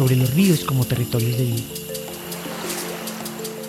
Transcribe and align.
sobre 0.00 0.16
los 0.16 0.32
ríos 0.32 0.64
como 0.64 0.86
territorios 0.86 1.36
de 1.36 1.44
vida. 1.44 1.62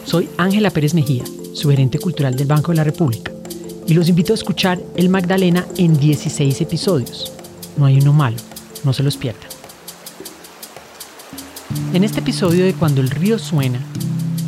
Soy 0.06 0.30
Ángela 0.38 0.70
Pérez 0.70 0.94
Mejía, 0.94 1.26
su 1.54 1.70
gerente 1.70 2.00
cultural 2.00 2.38
del 2.38 2.48
Banco 2.48 2.72
de 2.72 2.78
la 2.78 2.86
República, 2.86 3.34
y 3.86 3.94
los 3.94 4.08
invito 4.08 4.32
a 4.32 4.36
escuchar 4.36 4.82
El 4.96 5.10
Magdalena 5.10 5.68
en 5.76 6.00
16 6.00 6.62
episodios. 6.62 7.34
No 7.76 7.86
hay 7.86 8.00
uno 8.00 8.14
malo, 8.14 8.38
no 8.86 8.94
se 8.94 9.04
los 9.04 9.18
pierdan. 9.18 9.44
En 11.94 12.06
este 12.06 12.22
episodio 12.22 12.64
de 12.64 12.76
Cuando 12.76 13.02
el 13.02 13.10
río 13.10 13.38
suena, 13.38 13.82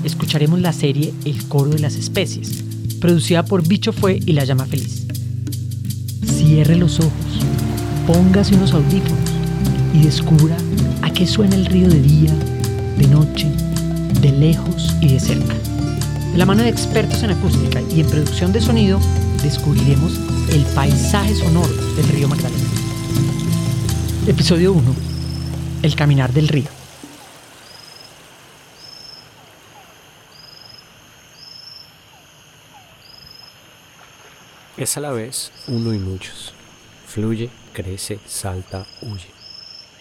escucharemos 0.05 0.61
la 0.61 0.71
serie 0.71 1.13
El 1.25 1.49
coro 1.49 1.71
de 1.71 1.79
las 1.79 1.95
especies, 1.95 2.63
producida 3.01 3.43
por 3.43 3.67
Bicho 3.67 3.91
Fue 3.91 4.21
y 4.25 4.31
La 4.31 4.45
Llama 4.45 4.67
Feliz. 4.67 5.05
Cierre 6.23 6.77
los 6.77 7.01
ojos, 7.01 7.11
póngase 8.07 8.55
unos 8.55 8.71
audífonos 8.71 9.19
y 9.93 10.03
descubra 10.03 10.55
qué 11.13 11.27
suena 11.27 11.55
el 11.55 11.65
río 11.67 11.87
de 11.87 12.01
día, 12.01 12.33
de 12.97 13.07
noche, 13.07 13.47
de 14.19 14.31
lejos 14.31 14.95
y 14.99 15.13
de 15.13 15.19
cerca. 15.19 15.53
De 16.31 16.37
la 16.37 16.45
mano 16.45 16.63
de 16.63 16.69
expertos 16.69 17.21
en 17.21 17.31
acústica 17.31 17.81
y 17.81 18.01
en 18.01 18.07
producción 18.07 18.51
de 18.51 18.61
sonido, 18.61 18.99
descubriremos 19.43 20.19
el 20.51 20.65
paisaje 20.73 21.35
sonoro 21.35 21.71
del 21.95 22.07
río 22.09 22.27
Magdalena. 22.27 22.63
Episodio 24.25 24.73
1. 24.73 24.95
El 25.83 25.95
caminar 25.95 26.33
del 26.33 26.47
río. 26.47 26.69
Es 34.77 34.97
a 34.97 35.01
la 35.01 35.11
vez 35.11 35.51
uno 35.67 35.93
y 35.93 35.99
muchos. 35.99 36.53
Fluye, 37.05 37.51
crece, 37.73 38.19
salta, 38.25 38.87
huye. 39.01 39.42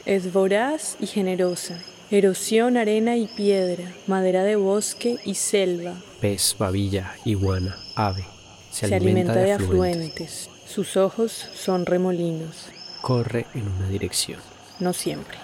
Es 0.05 0.33
voraz 0.33 0.97
y 0.99 1.07
generosa. 1.07 1.79
Erosión, 2.11 2.77
arena 2.77 3.17
y 3.17 3.29
piedra, 3.29 3.85
madera 4.09 4.43
de 4.43 4.57
bosque 4.57 5.19
y 5.25 5.35
selva. 5.35 5.95
Pez, 6.21 6.57
babilla, 6.59 7.15
iguana, 7.25 7.77
ave. 7.95 8.25
Se, 8.71 8.93
alimenta, 8.93 9.35
de, 9.35 9.53
afluentes. 9.53 10.51
Sus 10.67 10.97
ojos 10.97 11.31
son 11.55 11.87
remolinos. 11.87 12.67
Corre 13.01 13.47
en 13.55 13.69
una 13.69 13.89
dirección. 13.89 14.41
No 14.81 14.93
siempre. 14.93 15.39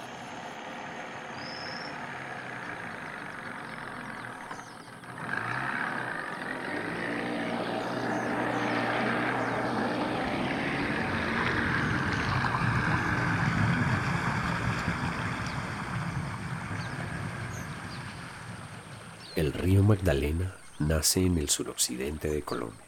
El 19.48 19.54
río 19.54 19.82
Magdalena 19.82 20.54
nace 20.78 21.25
en 21.25 21.38
el 21.38 21.48
suroccidente 21.48 22.28
de 22.28 22.42
Colombia. 22.42 22.84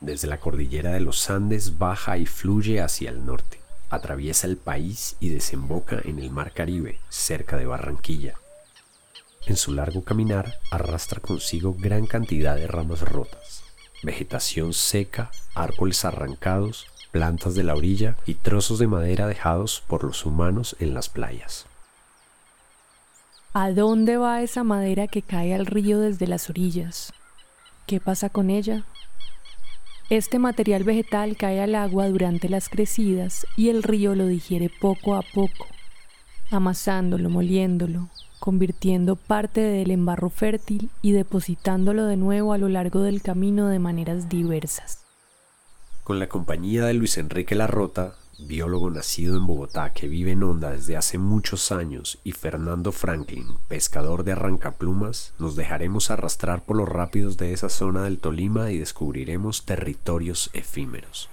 Desde 0.00 0.26
la 0.26 0.40
cordillera 0.40 0.90
de 0.90 0.98
los 0.98 1.30
Andes 1.30 1.78
baja 1.78 2.18
y 2.18 2.26
fluye 2.26 2.80
hacia 2.80 3.10
el 3.10 3.24
norte, 3.24 3.60
atraviesa 3.88 4.48
el 4.48 4.56
país 4.56 5.14
y 5.20 5.28
desemboca 5.28 6.00
en 6.04 6.18
el 6.18 6.32
Mar 6.32 6.52
Caribe, 6.52 6.98
cerca 7.08 7.56
de 7.56 7.66
Barranquilla. 7.66 8.34
En 9.46 9.56
su 9.56 9.74
largo 9.74 10.02
caminar 10.02 10.58
arrastra 10.72 11.20
consigo 11.20 11.76
gran 11.78 12.06
cantidad 12.06 12.56
de 12.56 12.66
ramas 12.66 13.02
rotas, 13.02 13.62
vegetación 14.02 14.72
seca, 14.72 15.30
árboles 15.54 16.04
arrancados, 16.04 16.88
plantas 17.12 17.54
de 17.54 17.62
la 17.62 17.76
orilla 17.76 18.16
y 18.26 18.34
trozos 18.34 18.80
de 18.80 18.88
madera 18.88 19.28
dejados 19.28 19.84
por 19.86 20.02
los 20.02 20.26
humanos 20.26 20.74
en 20.80 20.94
las 20.94 21.08
playas. 21.08 21.66
¿A 23.58 23.72
dónde 23.72 24.18
va 24.18 24.42
esa 24.42 24.64
madera 24.64 25.06
que 25.06 25.22
cae 25.22 25.54
al 25.54 25.64
río 25.64 25.98
desde 25.98 26.26
las 26.26 26.50
orillas? 26.50 27.14
¿Qué 27.86 28.00
pasa 28.00 28.28
con 28.28 28.50
ella? 28.50 28.84
Este 30.10 30.38
material 30.38 30.84
vegetal 30.84 31.38
cae 31.38 31.62
al 31.62 31.74
agua 31.74 32.06
durante 32.10 32.50
las 32.50 32.68
crecidas 32.68 33.46
y 33.56 33.70
el 33.70 33.82
río 33.82 34.14
lo 34.14 34.26
digiere 34.26 34.68
poco 34.68 35.14
a 35.14 35.22
poco, 35.22 35.68
amasándolo, 36.50 37.30
moliéndolo, 37.30 38.10
convirtiendo 38.40 39.16
parte 39.16 39.62
del 39.62 39.90
embarro 39.90 40.28
fértil 40.28 40.90
y 41.00 41.12
depositándolo 41.12 42.04
de 42.04 42.18
nuevo 42.18 42.52
a 42.52 42.58
lo 42.58 42.68
largo 42.68 43.00
del 43.00 43.22
camino 43.22 43.68
de 43.68 43.78
maneras 43.78 44.28
diversas. 44.28 44.98
Con 46.04 46.18
la 46.18 46.28
compañía 46.28 46.84
de 46.84 46.92
Luis 46.92 47.16
Enrique 47.16 47.54
Larrota, 47.54 48.16
biólogo 48.38 48.90
nacido 48.90 49.36
en 49.36 49.46
Bogotá 49.46 49.92
que 49.92 50.08
vive 50.08 50.32
en 50.32 50.42
Onda 50.42 50.70
desde 50.70 50.96
hace 50.96 51.18
muchos 51.18 51.72
años, 51.72 52.18
y 52.22 52.32
Fernando 52.32 52.92
Franklin, 52.92 53.56
pescador 53.68 54.24
de 54.24 54.32
arrancaplumas, 54.32 55.32
nos 55.38 55.56
dejaremos 55.56 56.10
arrastrar 56.10 56.64
por 56.64 56.76
los 56.76 56.88
rápidos 56.88 57.36
de 57.36 57.52
esa 57.52 57.68
zona 57.68 58.04
del 58.04 58.18
Tolima 58.18 58.70
y 58.70 58.78
descubriremos 58.78 59.64
territorios 59.64 60.50
efímeros. 60.52 61.30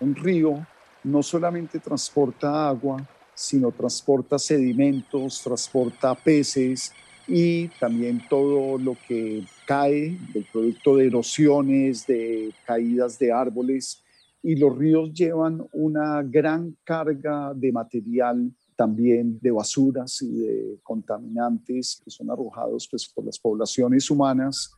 Un 0.00 0.14
río 0.16 0.66
no 1.04 1.22
solamente 1.22 1.78
transporta 1.78 2.68
agua, 2.68 3.06
sino 3.34 3.70
transporta 3.72 4.38
sedimentos, 4.38 5.42
transporta 5.42 6.14
peces 6.14 6.92
y 7.26 7.68
también 7.80 8.22
todo 8.28 8.78
lo 8.78 8.96
que 9.06 9.44
cae 9.66 10.18
del 10.32 10.46
producto 10.52 10.96
de 10.96 11.06
erosiones, 11.06 12.06
de 12.06 12.52
caídas 12.66 13.18
de 13.18 13.32
árboles. 13.32 14.02
Y 14.42 14.56
los 14.56 14.76
ríos 14.76 15.12
llevan 15.12 15.66
una 15.72 16.22
gran 16.22 16.76
carga 16.84 17.52
de 17.54 17.72
material 17.72 18.52
también 18.76 19.38
de 19.40 19.50
basuras 19.50 20.20
y 20.20 20.40
de 20.40 20.80
contaminantes 20.82 22.00
que 22.04 22.10
son 22.10 22.30
arrojados 22.30 22.88
pues, 22.90 23.08
por 23.08 23.24
las 23.24 23.38
poblaciones 23.38 24.10
humanas. 24.10 24.72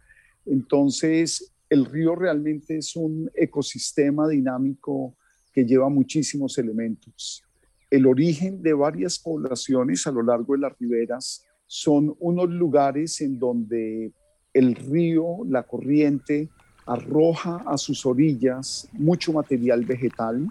Entonces, 0.44 1.52
el 1.68 1.84
río 1.84 2.14
realmente 2.14 2.78
es 2.78 2.94
un 2.94 3.30
ecosistema 3.34 4.28
dinámico 4.28 5.16
que 5.56 5.64
lleva 5.64 5.88
muchísimos 5.88 6.58
elementos. 6.58 7.42
El 7.90 8.06
origen 8.06 8.62
de 8.62 8.74
varias 8.74 9.18
poblaciones 9.18 10.06
a 10.06 10.12
lo 10.12 10.22
largo 10.22 10.52
de 10.52 10.60
las 10.60 10.78
riberas 10.78 11.46
son 11.66 12.14
unos 12.20 12.50
lugares 12.50 13.22
en 13.22 13.38
donde 13.38 14.12
el 14.52 14.74
río, 14.74 15.38
la 15.48 15.62
corriente, 15.62 16.50
arroja 16.84 17.64
a 17.66 17.78
sus 17.78 18.04
orillas 18.04 18.86
mucho 18.92 19.32
material 19.32 19.82
vegetal. 19.86 20.46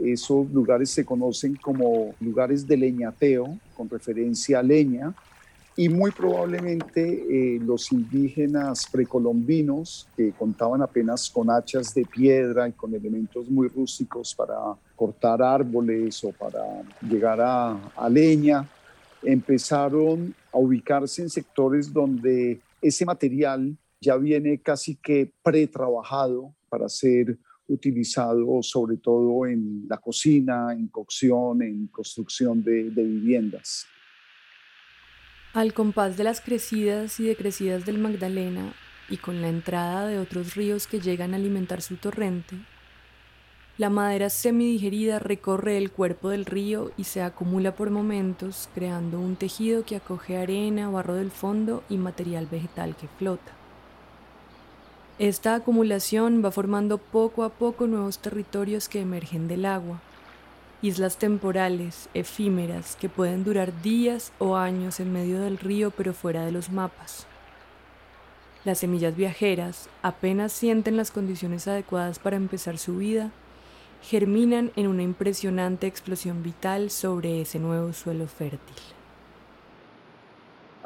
Esos 0.00 0.48
lugares 0.52 0.90
se 0.90 1.04
conocen 1.04 1.56
como 1.56 2.14
lugares 2.20 2.64
de 2.64 2.76
leñateo, 2.76 3.58
con 3.76 3.90
referencia 3.90 4.60
a 4.60 4.62
leña, 4.62 5.16
y 5.78 5.88
muy 5.88 6.10
probablemente 6.10 7.00
eh, 7.04 7.60
los 7.60 7.92
indígenas 7.92 8.84
precolombinos 8.90 10.08
que 10.16 10.32
contaban 10.32 10.82
apenas 10.82 11.30
con 11.30 11.48
hachas 11.48 11.94
de 11.94 12.04
piedra 12.04 12.68
y 12.68 12.72
con 12.72 12.92
elementos 12.96 13.48
muy 13.48 13.68
rústicos 13.68 14.34
para 14.34 14.56
cortar 14.96 15.40
árboles 15.40 16.24
o 16.24 16.32
para 16.32 16.82
llegar 17.00 17.38
a, 17.40 18.08
leña, 18.10 18.68
empezaron 19.22 20.34
a 20.52 20.58
ubicarse 20.58 21.22
en 21.22 21.30
sectores 21.30 21.92
donde 21.92 22.60
ese 22.82 23.04
material 23.04 23.78
ya 24.00 24.16
viene 24.16 24.58
casi 24.58 24.96
que 24.96 25.30
pretrabajado 25.44 26.56
para 26.68 26.88
ser 26.88 27.38
utilizado 27.68 28.64
sobre 28.64 28.96
todo 28.96 29.46
en 29.46 29.86
la 29.88 29.98
cocina, 29.98 30.72
en 30.72 30.88
cocción, 30.88 31.62
en 31.62 31.86
construcción 31.86 32.64
de 32.64 32.90
viviendas. 32.90 33.86
Al 35.54 35.72
compás 35.72 36.16
de 36.18 36.24
las 36.24 36.42
crecidas 36.42 37.18
y 37.20 37.24
decrecidas 37.24 37.86
del 37.86 37.98
Magdalena 37.98 38.74
y 39.08 39.16
con 39.16 39.40
la 39.40 39.48
entrada 39.48 40.06
de 40.06 40.18
otros 40.18 40.54
ríos 40.54 40.86
que 40.86 41.00
llegan 41.00 41.32
a 41.32 41.36
alimentar 41.36 41.80
su 41.80 41.96
torrente, 41.96 42.56
La 43.78 43.90
madera 43.90 44.28
semidigerida 44.28 45.20
recorre 45.20 45.78
el 45.78 45.92
cuerpo 45.92 46.30
del 46.30 46.46
río 46.46 46.90
y 46.96 47.04
se 47.04 47.22
acumula 47.22 47.76
por 47.76 47.90
momentos, 47.90 48.68
creando 48.74 49.20
un 49.20 49.36
tejido 49.36 49.84
que 49.84 49.94
acoge 49.94 50.36
arena, 50.36 50.90
barro 50.90 51.14
del 51.14 51.30
fondo 51.30 51.84
y 51.88 51.96
material 51.96 52.48
vegetal 52.48 52.96
que 52.96 53.06
flota. 53.06 53.52
Esta 55.20 55.54
acumulación 55.54 56.44
va 56.44 56.50
formando 56.50 56.98
poco 56.98 57.44
a 57.44 57.50
poco 57.50 57.86
nuevos 57.86 58.18
territorios 58.18 58.88
que 58.88 59.00
emergen 59.00 59.46
del 59.46 59.64
agua, 59.64 60.02
islas 60.82 61.18
temporales, 61.18 62.08
efímeras, 62.14 62.96
que 62.96 63.08
pueden 63.08 63.44
durar 63.44 63.82
días 63.82 64.32
o 64.38 64.56
años 64.56 65.00
en 65.00 65.12
medio 65.12 65.40
del 65.40 65.58
río 65.58 65.90
pero 65.90 66.12
fuera 66.12 66.44
de 66.44 66.52
los 66.52 66.70
mapas. 66.70 67.26
Las 68.64 68.78
semillas 68.78 69.16
viajeras 69.16 69.88
apenas 70.02 70.52
sienten 70.52 70.96
las 70.96 71.10
condiciones 71.10 71.68
adecuadas 71.68 72.18
para 72.18 72.36
empezar 72.36 72.78
su 72.78 72.98
vida 72.98 73.30
germinan 74.02 74.72
en 74.76 74.86
una 74.86 75.02
impresionante 75.02 75.86
explosión 75.86 76.42
vital 76.42 76.90
sobre 76.90 77.40
ese 77.40 77.58
nuevo 77.58 77.92
suelo 77.92 78.26
fértil. 78.26 78.97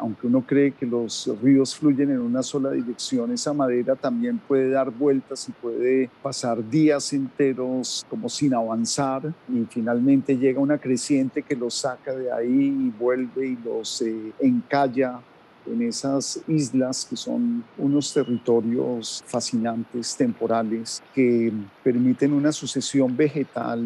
Aunque 0.02 0.26
uno 0.26 0.44
cree 0.44 0.72
que 0.72 0.84
los 0.84 1.30
ríos 1.40 1.76
fluyen 1.76 2.10
en 2.10 2.18
una 2.18 2.42
sola 2.42 2.72
dirección, 2.72 3.30
esa 3.30 3.52
madera 3.52 3.94
también 3.94 4.36
puede 4.36 4.68
dar 4.68 4.90
vueltas 4.90 5.48
y 5.48 5.52
puede 5.52 6.10
pasar 6.20 6.68
días 6.68 7.12
enteros 7.12 8.04
como 8.10 8.28
sin 8.28 8.52
avanzar. 8.52 9.32
Y 9.48 9.64
finalmente 9.70 10.36
llega 10.36 10.58
una 10.58 10.78
creciente 10.78 11.44
que 11.44 11.54
los 11.54 11.74
saca 11.74 12.16
de 12.16 12.32
ahí 12.32 12.48
y 12.48 12.90
vuelve 12.98 13.46
y 13.46 13.58
los 13.64 14.02
eh, 14.02 14.32
encalla 14.40 15.20
en 15.66 15.82
esas 15.82 16.42
islas 16.48 17.06
que 17.08 17.14
son 17.14 17.62
unos 17.78 18.12
territorios 18.12 19.22
fascinantes, 19.24 20.16
temporales, 20.16 21.00
que 21.14 21.52
permiten 21.84 22.32
una 22.32 22.50
sucesión 22.50 23.16
vegetal 23.16 23.80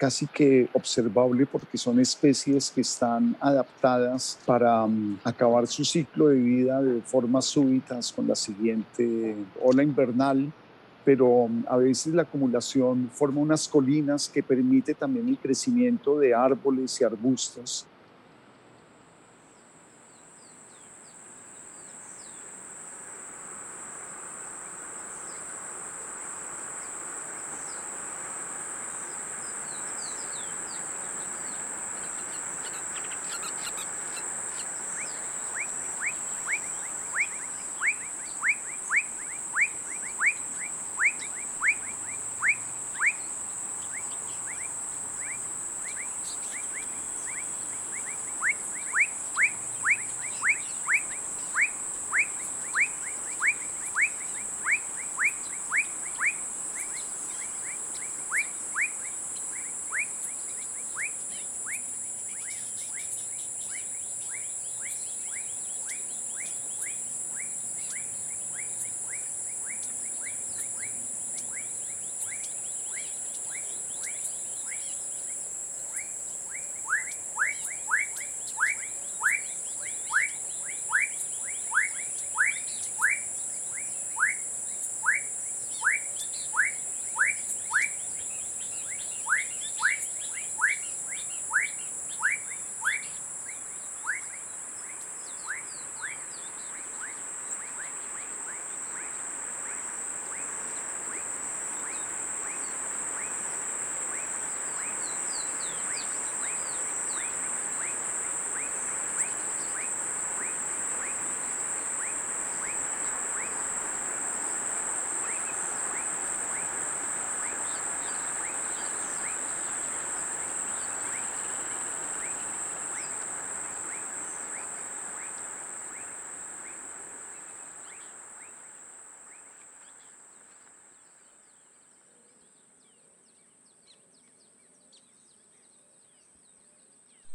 casi 0.00 0.26
que 0.26 0.66
observable 0.72 1.44
porque 1.44 1.76
son 1.76 2.00
especies 2.00 2.70
que 2.70 2.80
están 2.80 3.36
adaptadas 3.38 4.38
para 4.46 4.84
um, 4.84 5.18
acabar 5.22 5.66
su 5.66 5.84
ciclo 5.84 6.28
de 6.28 6.36
vida 6.36 6.80
de 6.80 7.02
formas 7.02 7.44
súbitas 7.44 8.10
con 8.10 8.26
la 8.26 8.34
siguiente 8.34 9.36
ola 9.62 9.82
invernal. 9.82 10.50
Pero 11.04 11.26
um, 11.26 11.64
a 11.68 11.76
veces 11.76 12.14
la 12.14 12.22
acumulación 12.22 13.10
forma 13.12 13.42
unas 13.42 13.68
colinas 13.68 14.26
que 14.26 14.42
permite 14.42 14.94
también 14.94 15.28
el 15.28 15.36
crecimiento 15.36 16.18
de 16.18 16.32
árboles 16.34 16.98
y 16.98 17.04
arbustos 17.04 17.86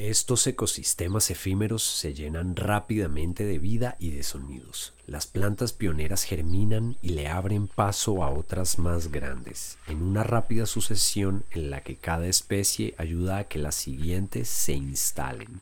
Estos 0.07 0.45
ecosistemas 0.45 1.31
efímeros 1.31 1.81
se 1.81 2.13
llenan 2.13 2.55
rápidamente 2.55 3.43
de 3.43 3.57
vida 3.57 3.95
y 3.97 4.11
de 4.11 4.21
sonidos. 4.21 4.93
Las 5.07 5.25
plantas 5.25 5.73
pioneras 5.73 6.21
germinan 6.21 6.95
y 7.01 7.09
le 7.09 7.27
abren 7.27 7.67
paso 7.67 8.23
a 8.23 8.29
otras 8.29 8.77
más 8.77 9.11
grandes, 9.11 9.79
en 9.87 10.03
una 10.03 10.23
rápida 10.23 10.67
sucesión 10.67 11.43
en 11.49 11.71
la 11.71 11.81
que 11.81 11.95
cada 11.95 12.27
especie 12.27 12.93
ayuda 12.99 13.39
a 13.39 13.43
que 13.45 13.57
las 13.57 13.73
siguientes 13.73 14.47
se 14.47 14.73
instalen. 14.73 15.61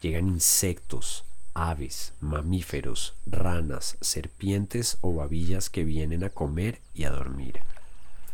Llegan 0.00 0.26
insectos, 0.26 1.24
aves, 1.54 2.14
mamíferos, 2.20 3.14
ranas, 3.26 3.96
serpientes 4.00 4.98
o 5.02 5.14
babillas 5.14 5.70
que 5.70 5.84
vienen 5.84 6.24
a 6.24 6.30
comer 6.30 6.80
y 6.96 7.04
a 7.04 7.10
dormir, 7.10 7.60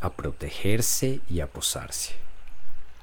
a 0.00 0.08
protegerse 0.08 1.20
y 1.28 1.40
a 1.40 1.48
posarse. 1.48 2.23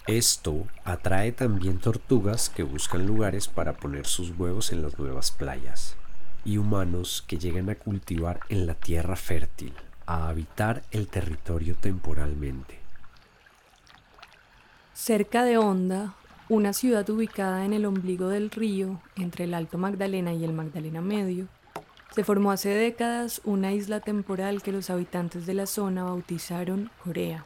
Esto 0.08 0.66
atrae 0.84 1.32
también 1.32 1.78
tortugas 1.78 2.50
que 2.50 2.64
buscan 2.64 3.06
lugares 3.06 3.48
para 3.48 3.74
poner 3.74 4.08
sus 4.08 4.32
huevos 4.38 4.72
en 4.72 4.82
las 4.82 4.98
nuevas 4.98 5.30
playas 5.32 5.96
y 6.44 6.58
humanos 6.58 7.24
que 7.28 7.38
llegan 7.38 7.70
a 7.70 7.76
cultivar 7.76 8.40
en 8.50 8.66
la 8.66 8.74
tierra 8.74 9.16
fértil, 9.16 9.74
a 10.08 10.28
habitar 10.28 10.82
el 10.90 11.08
territorio 11.08 11.76
temporalmente. 11.76 12.80
Cerca 14.96 15.44
de 15.44 15.60
Honda, 15.60 16.16
una 16.50 16.74
ciudad 16.74 17.08
ubicada 17.10 17.64
en 17.64 17.74
el 17.74 17.86
ombligo 17.86 18.28
del 18.28 18.50
río, 18.50 19.00
entre 19.16 19.44
el 19.44 19.54
Alto 19.54 19.78
Magdalena 19.78 20.34
y 20.34 20.44
el 20.44 20.54
Magdalena 20.54 21.02
Medio, 21.02 21.48
se 22.14 22.24
formó 22.24 22.52
hace 22.52 22.70
décadas 22.70 23.40
una 23.46 23.72
isla 23.72 24.00
temporal 24.00 24.64
que 24.64 24.72
los 24.72 24.90
habitantes 24.90 25.46
de 25.46 25.54
la 25.54 25.68
zona 25.68 26.04
bautizaron 26.04 26.90
Corea. 27.04 27.46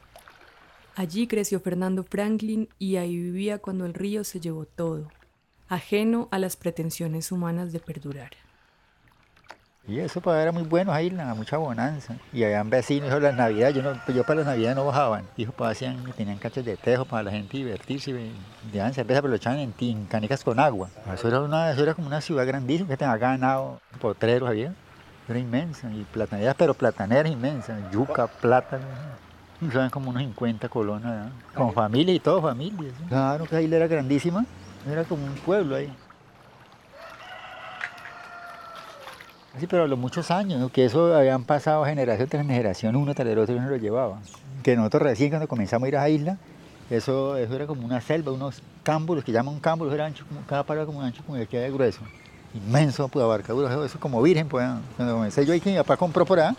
Allí 0.96 1.28
creció 1.28 1.60
Fernando 1.60 2.04
Franklin 2.04 2.70
y 2.80 2.96
ahí 2.96 3.18
vivía 3.18 3.58
cuando 3.58 3.86
el 3.86 3.94
río 3.94 4.24
se 4.24 4.40
llevó 4.40 4.66
todo, 4.66 5.10
ajeno 5.68 6.30
a 6.32 6.40
las 6.40 6.56
pretensiones 6.56 7.34
humanas 7.34 7.74
de 7.74 7.82
perdurar. 7.82 8.32
Y 9.88 10.00
eso 10.00 10.22
para 10.22 10.42
era 10.42 10.52
muy 10.54 10.64
bueno 10.64 10.94
ahí, 10.94 11.12
mucha 11.36 11.58
bonanza. 11.58 12.16
Y 12.32 12.44
habían 12.44 12.70
vecinos, 12.70 13.10
dijo, 13.10 13.20
las 13.20 13.36
navidades, 13.36 13.76
yo, 13.76 13.84
no, 13.84 13.94
yo 14.08 14.24
para 14.24 14.38
las 14.38 14.46
navidades 14.48 14.78
no 14.78 14.86
bajaban. 14.86 15.26
Dijo, 15.36 15.52
pues 15.52 15.72
hacían, 15.72 16.02
tenían 16.14 16.38
cachos 16.38 16.64
de 16.64 16.78
tejo 16.78 17.04
para 17.04 17.24
la 17.24 17.32
gente 17.32 17.58
divertirse, 17.58 18.32
llevaban 18.72 18.94
cerveza, 18.94 19.22
pero 19.22 19.32
lo 19.32 19.36
echaban 19.36 19.60
en, 19.60 20.06
canicas 20.06 20.46
con 20.46 20.60
agua. 20.60 20.90
Eso 21.14 21.28
era, 21.28 21.42
una, 21.42 21.72
eso 21.72 21.84
era 21.84 21.94
como 21.94 22.08
una 22.08 22.22
ciudad 22.22 22.48
grandísima 22.48 22.90
que 22.90 22.98
tenía 22.98 23.18
ganado, 23.18 23.82
potreros 24.00 24.50
había. 24.50 24.74
Era 25.28 25.40
inmensa, 25.40 25.92
y 25.92 26.04
plataneras, 26.04 26.56
pero 26.58 26.74
plataneras 26.74 27.32
inmensas, 27.32 27.80
yuca, 27.92 28.28
plátano. 28.28 28.86
Como 29.92 30.10
unos 30.10 30.22
50 30.22 30.70
colonas, 30.70 31.32
con 31.54 31.74
familia 31.74 32.14
y 32.14 32.20
todo, 32.20 32.42
familia. 32.42 32.92
Claro, 33.08 33.46
que 33.46 33.56
ahí 33.56 33.66
era 33.74 33.88
grandísima, 33.88 34.46
era 34.90 35.04
como 35.04 35.26
un 35.26 35.34
pueblo 35.34 35.76
ahí. 35.76 35.92
Sí, 39.60 39.68
pero 39.68 39.84
a 39.84 39.88
los 39.88 39.98
muchos 39.98 40.32
años, 40.32 40.70
que 40.72 40.86
eso 40.86 41.16
habían 41.16 41.46
pasado 41.46 41.86
generación 41.86 42.28
tras 42.28 42.46
generación, 42.46 42.96
uno 42.96 43.14
tras 43.14 43.28
el 43.28 43.40
otro 43.40 43.56
uno 43.56 43.70
lo 43.70 43.78
llevaba. 43.78 44.20
que 44.64 44.76
nosotros 44.76 45.04
recién 45.04 45.30
cuando 45.30 45.48
comenzamos 45.48 45.86
a 45.86 45.88
ir 45.88 45.98
a 45.98 46.02
la 46.02 46.10
isla, 46.10 46.38
eso, 46.90 47.38
eso 47.38 47.56
era 47.56 47.66
como 47.66 47.86
una 47.86 48.02
selva, 48.02 48.32
unos 48.34 48.62
cámbulos, 48.84 49.24
que 49.24 49.32
llaman 49.32 49.60
cámbulos, 49.60 49.94
era 49.94 50.06
ancho, 50.06 50.26
como, 50.28 50.42
cada 50.42 50.64
palo 50.64 50.82
era 50.82 50.86
como 50.86 51.00
un 51.00 51.06
ancho 51.06 51.24
como 51.26 51.38
el 51.38 51.48
que 51.48 51.58
de 51.58 51.72
grueso, 51.72 52.02
inmenso, 52.54 53.08
pues 53.08 53.24
abarcadura, 53.24 53.74
eso 53.86 54.00
como 54.00 54.22
virgen, 54.22 54.48
pues, 54.50 54.68
cuando 54.98 55.16
comencé 55.16 55.46
yo 55.46 55.54
ahí 55.54 55.62
que 55.62 55.72
mi 55.72 55.78
papá 55.78 55.96
compró 55.96 56.26
por 56.26 56.40
allá, 56.40 56.54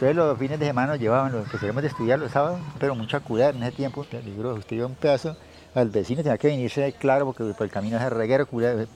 entonces 0.00 0.16
los 0.16 0.38
fines 0.38 0.58
de 0.58 0.64
semana 0.64 0.92
nos 0.92 0.98
llevaban, 0.98 1.30
los 1.30 1.44
que 1.46 1.58
queríamos 1.58 1.82
de 1.82 1.88
estudiar 1.88 2.18
los 2.18 2.32
sábados, 2.32 2.58
pero 2.78 2.94
mucha 2.94 3.20
cuidar 3.20 3.54
en 3.54 3.64
ese 3.64 3.72
tiempo, 3.72 4.02
peligroso, 4.04 4.58
usted 4.58 4.76
iba 4.76 4.86
un 4.86 4.94
pedazo 4.94 5.36
al 5.74 5.90
vecino, 5.90 6.22
tenía 6.22 6.38
que 6.38 6.48
venirse 6.48 6.94
claro, 6.94 7.26
porque 7.26 7.44
por 7.52 7.66
el 7.66 7.70
camino 7.70 7.98
de 7.98 8.08
reguero, 8.08 8.48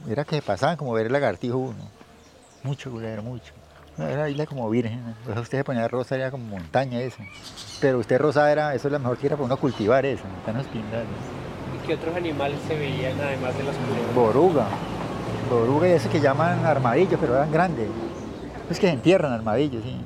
era 0.08 0.24
que 0.24 0.36
se 0.36 0.40
pasaban 0.40 0.78
como 0.78 0.94
ver 0.94 1.04
el 1.04 1.12
lagartijo 1.12 1.58
uno, 1.58 1.90
mucho 2.62 2.90
culero, 2.90 3.22
mucho. 3.22 3.52
Era 3.98 4.30
isla 4.30 4.46
como 4.46 4.70
virgen, 4.70 5.14
usted 5.28 5.58
se 5.58 5.64
ponía 5.64 5.86
rosa, 5.88 6.14
era 6.14 6.30
como 6.30 6.46
montaña 6.46 6.98
eso. 7.02 7.18
Pero 7.82 7.98
usted 7.98 8.18
rosa 8.18 8.50
era, 8.50 8.74
eso 8.74 8.88
es 8.88 8.92
lo 8.92 8.98
mejor 8.98 9.18
que 9.18 9.26
era 9.26 9.36
para 9.36 9.44
uno 9.44 9.58
cultivar 9.58 10.06
eso, 10.06 10.24
están 10.38 10.56
los 10.56 10.66
pindales. 10.68 11.06
¿Y 11.76 11.86
qué 11.86 11.94
otros 11.96 12.16
animales 12.16 12.58
se 12.66 12.76
veían 12.76 13.20
además 13.20 13.54
de 13.58 13.62
las 13.62 13.76
culebras? 13.76 14.14
Boruga, 14.14 14.66
boruga 15.50 15.86
y 15.86 15.92
ese 15.92 16.08
que 16.08 16.18
llaman 16.18 16.64
armadillos, 16.64 17.20
pero 17.20 17.36
eran 17.36 17.52
grandes. 17.52 17.90
Es 18.70 18.80
que 18.80 18.86
se 18.86 18.92
entierran 18.94 19.32
armadillos, 19.32 19.82
sí. 19.82 20.00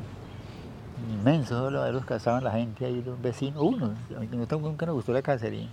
Inmensos, 1.28 1.70
los 1.70 2.04
cazaban 2.06 2.42
la 2.42 2.52
gente 2.52 2.86
ahí, 2.86 3.02
los 3.04 3.20
vecinos, 3.20 3.62
uno. 3.62 3.94
Mí 4.18 4.28
nunca 4.30 4.86
nos 4.86 4.94
gustó 4.94 5.12
la 5.12 5.20
cacería. 5.20 5.68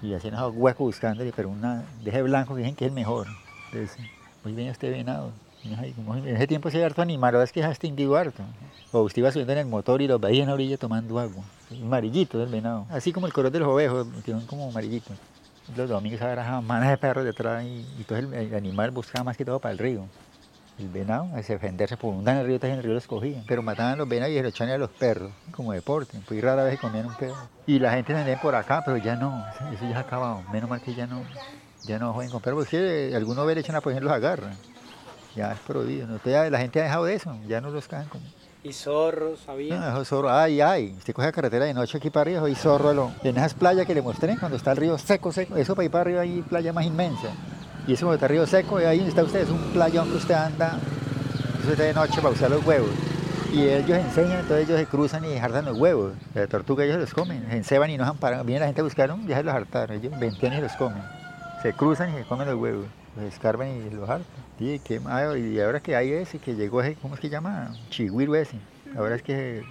Y 0.00 0.14
hacían 0.14 0.34
esos 0.34 0.54
huecos 0.56 0.86
buscándole, 0.86 1.32
pero 1.36 1.50
una 1.50 1.84
deje 2.02 2.22
blanco 2.22 2.54
que 2.54 2.62
dicen 2.62 2.74
que 2.74 2.86
es 2.86 2.88
el 2.88 2.94
mejor. 2.94 3.26
Entonces, 3.70 3.98
muy 4.42 4.54
bien 4.54 4.68
este 4.68 4.88
venado. 4.88 5.32
En 5.64 6.28
ese 6.28 6.46
tiempo 6.46 6.70
se 6.70 6.82
harto 6.82 7.02
animal, 7.02 7.34
ahora 7.34 7.44
es 7.44 7.52
que 7.52 7.62
se 7.62 7.68
extinguido 7.68 8.16
harto. 8.16 8.42
O 8.90 9.02
usted 9.02 9.20
iba 9.20 9.30
subiendo 9.30 9.52
en 9.52 9.58
el 9.58 9.66
motor 9.66 10.00
y 10.00 10.08
los 10.08 10.18
veía 10.18 10.42
en 10.42 10.48
la 10.48 10.54
orilla 10.54 10.78
tomando 10.78 11.18
agua. 11.18 11.44
Amarillito 11.70 12.38
del 12.38 12.48
venado. 12.48 12.86
Así 12.88 13.12
como 13.12 13.26
el 13.26 13.34
color 13.34 13.52
de 13.52 13.58
los 13.58 13.68
ovejos, 13.68 14.06
que 14.24 14.32
como 14.46 14.70
amarillitos. 14.70 15.16
Los 15.76 15.90
domingos 15.90 16.22
había 16.22 16.60
manas 16.62 16.88
de 16.88 16.96
perros 16.96 17.24
detrás 17.24 17.64
y, 17.64 17.86
y 17.98 18.04
todo 18.04 18.18
el, 18.18 18.54
animal 18.54 18.90
buscaba 18.92 19.24
más 19.24 19.36
que 19.36 19.44
todo 19.44 19.58
para 19.58 19.72
el 19.72 19.78
río. 19.78 20.06
El 20.78 20.88
venado, 20.88 21.28
a 21.32 21.36
defenderse 21.36 21.96
por 21.96 22.12
un 22.12 22.26
en 22.28 22.36
el 22.36 22.46
río, 22.46 22.58
en 22.60 22.70
el 22.72 22.82
río 22.82 22.94
los 22.94 23.06
cogían. 23.06 23.44
Pero 23.46 23.62
mataban 23.62 23.96
los 23.96 24.08
venados 24.08 24.32
y 24.32 24.36
se 24.36 24.42
los 24.42 24.52
echaban 24.52 24.74
a 24.74 24.78
los 24.78 24.90
perros, 24.90 25.30
como 25.52 25.72
deporte. 25.72 26.18
Pues 26.26 26.42
rara 26.42 26.64
vez 26.64 26.80
comían 26.80 27.06
un 27.06 27.14
perro. 27.14 27.36
Y 27.66 27.78
la 27.78 27.92
gente 27.92 28.12
se 28.12 28.36
por 28.38 28.54
acá, 28.54 28.82
pero 28.84 28.96
ya 28.96 29.14
no, 29.14 29.44
eso 29.72 29.88
ya 29.88 29.98
ha 29.98 30.00
acabado. 30.00 30.42
Menos 30.52 30.68
mal 30.68 30.80
que 30.80 30.94
ya 30.94 31.06
no, 31.06 31.22
ya 31.84 31.98
no 31.98 32.12
juegan 32.12 32.32
con 32.32 32.42
perros, 32.42 32.64
porque 32.64 33.12
algunos 33.14 33.46
veces 33.46 33.64
echan 33.64 33.76
a 33.76 33.80
por 33.80 33.92
los 34.02 34.12
agarran 34.12 34.56
ya 35.34 35.52
es 35.52 35.58
prohibido. 35.60 36.06
¿no? 36.06 36.18
la 36.24 36.58
gente 36.58 36.80
ha 36.80 36.84
dejado 36.84 37.04
de 37.04 37.14
eso, 37.14 37.36
ya 37.46 37.60
no 37.60 37.70
los 37.70 37.88
caen 37.88 38.08
como. 38.08 38.24
¿Y 38.62 38.72
zorros 38.72 39.46
había? 39.46 39.78
No, 39.78 40.04
zorros, 40.06 40.32
ay, 40.32 40.60
ay. 40.62 40.94
Usted 40.96 41.12
coge 41.12 41.28
la 41.28 41.32
carretera 41.32 41.66
de 41.66 41.74
noche 41.74 41.98
aquí 41.98 42.08
para 42.08 42.22
arriba, 42.22 42.46
hay 42.46 42.54
zorro 42.54 43.12
en 43.22 43.36
esas 43.36 43.52
playas 43.52 43.86
que 43.86 43.94
le 43.94 44.00
mostré, 44.00 44.38
cuando 44.38 44.56
está 44.56 44.70
el 44.70 44.78
río 44.78 44.96
seco, 44.96 45.32
seco, 45.32 45.56
eso 45.56 45.74
para 45.74 45.84
ir 45.84 45.90
para 45.90 46.02
arriba 46.02 46.20
hay 46.22 46.42
playa 46.42 46.72
más 46.72 46.86
inmensa. 46.86 47.28
Y 47.86 47.92
eso 47.92 48.06
cuando 48.06 48.14
está 48.14 48.28
río 48.28 48.46
seco, 48.46 48.80
y 48.80 48.84
ahí 48.84 49.00
está 49.00 49.22
usted, 49.22 49.42
es 49.42 49.50
un 49.50 49.60
playón 49.72 50.10
que 50.10 50.16
usted 50.16 50.34
anda, 50.34 50.78
eso 51.60 51.72
está 51.72 51.84
de 51.84 51.94
noche 51.94 52.16
para 52.16 52.30
usar 52.30 52.50
los 52.50 52.64
huevos. 52.64 52.90
Y 53.52 53.68
ellos 53.68 53.98
enseñan, 53.98 54.40
entonces 54.40 54.66
ellos 54.66 54.80
se 54.80 54.86
cruzan 54.86 55.24
y 55.24 55.36
hartan 55.36 55.64
los 55.64 55.78
huevos. 55.78 56.14
La 56.34 56.46
tortuga 56.46 56.84
ellos 56.84 56.98
los 56.98 57.14
comen, 57.14 57.46
se 57.48 57.56
enceban 57.56 57.90
y 57.90 57.96
no 57.96 58.04
han 58.04 58.16
parado. 58.16 58.44
Viene 58.44 58.60
la 58.60 58.66
gente 58.66 58.80
a 58.80 58.84
buscar, 58.84 59.14
ya 59.26 59.36
se 59.36 59.42
los 59.42 59.54
hartaron, 59.54 59.96
ellos 59.96 60.18
ventían 60.18 60.54
y 60.54 60.60
los 60.60 60.72
comen. 60.72 61.02
Se 61.62 61.72
cruzan 61.72 62.10
y 62.10 62.18
se 62.18 62.24
comen 62.24 62.48
los 62.48 62.56
huevos 62.56 62.86
los 63.16 63.24
escarban 63.32 63.68
y 63.68 63.90
los 63.90 64.08
hartan. 64.08 64.26
Y, 64.58 64.80
y 65.38 65.60
ahora 65.60 65.80
que 65.80 65.96
hay 65.96 66.12
ese, 66.12 66.38
que 66.38 66.54
llegó 66.54 66.82
ese, 66.82 66.94
¿cómo 67.00 67.14
es 67.14 67.20
que 67.20 67.28
llama? 67.28 67.74
Chigüiro 67.90 68.34
ese. 68.34 68.58
Ahora 68.96 69.16
es 69.16 69.22
que, 69.22 69.64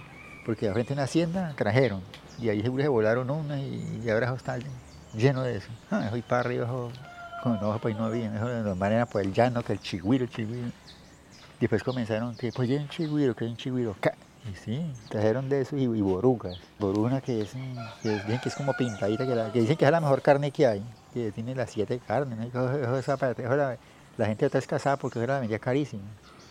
porque 0.44 0.70
frente 0.72 0.92
a 0.92 0.94
una 0.94 1.04
hacienda 1.04 1.54
trajeron, 1.56 2.02
y 2.40 2.48
ahí 2.48 2.62
seguro 2.62 2.82
se 2.82 2.88
volaron 2.88 3.30
unas 3.30 3.58
y, 3.58 4.08
ahora 4.10 4.34
está 4.34 4.58
lleno 5.14 5.42
de 5.42 5.56
eso. 5.56 5.68
Ah, 5.90 6.10
hoy 6.12 6.22
para 6.22 6.40
arriba, 6.40 6.66
no, 7.44 7.78
pues 7.78 7.96
no 7.96 8.04
había, 8.06 8.34
eso 8.34 8.46
de 8.46 8.74
manera 8.74 9.06
por 9.06 9.22
el 9.22 9.32
llano, 9.32 9.62
que 9.62 9.72
el 9.72 9.80
chigüiro, 9.80 10.24
el 10.24 10.30
chigüiro. 10.30 10.68
Después 11.60 11.82
comenzaron, 11.82 12.34
que 12.36 12.52
pues 12.52 12.68
ya 12.68 12.76
un 12.76 12.88
chigüiro, 12.88 13.34
que 13.34 13.44
hay 13.44 13.50
un 13.50 13.56
chigüiro. 13.56 13.96
Y 14.50 14.56
sí, 14.56 14.92
trajeron 15.08 15.48
de 15.48 15.62
eso 15.62 15.76
y, 15.76 15.86
borugas. 15.86 16.58
Boruga 16.78 17.20
que 17.20 17.40
es, 17.42 17.52
que, 18.02 18.16
es, 18.16 18.40
que 18.40 18.48
es 18.48 18.54
como 18.54 18.74
pintadita, 18.74 19.26
que, 19.26 19.52
que 19.52 19.60
dicen 19.60 19.76
que 19.76 19.84
es 19.84 19.90
la 19.90 20.00
mejor 20.00 20.20
carne 20.20 20.50
que 20.50 20.66
hay 20.66 20.82
que 21.14 21.30
tiene 21.30 21.54
las 21.54 21.70
siete 21.70 22.00
carnes. 22.00 22.52
la, 22.52 24.26
gente 24.26 24.46
está 24.46 24.58
escasada 24.58 24.96
porque 24.96 25.20
era 25.20 25.34
la 25.34 25.40
vendía 25.40 25.60
carísima, 25.60 26.02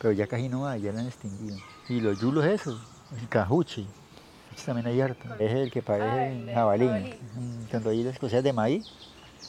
pero 0.02 0.14
ya 0.14 0.26
casi 0.26 0.48
no 0.48 0.66
hay, 0.66 0.82
ya 0.82 0.94
la 0.94 1.02
han 1.02 1.08
extinguido. 1.08 1.58
Y 1.90 2.00
los 2.00 2.20
yulos 2.20 2.46
esos, 2.46 2.82
el 3.20 3.28
cajuchi, 3.28 3.86
también 4.66 4.88
hay 4.88 5.02
harto. 5.02 5.36
Es 5.38 5.54
el 5.54 5.70
que 5.70 5.82
parece 5.82 6.54
jabalí. 6.54 6.88
Cuando 7.70 7.90
hay 7.90 8.04
las 8.04 8.18
cosechas 8.18 8.44
de 8.44 8.54
maíz, 8.54 8.86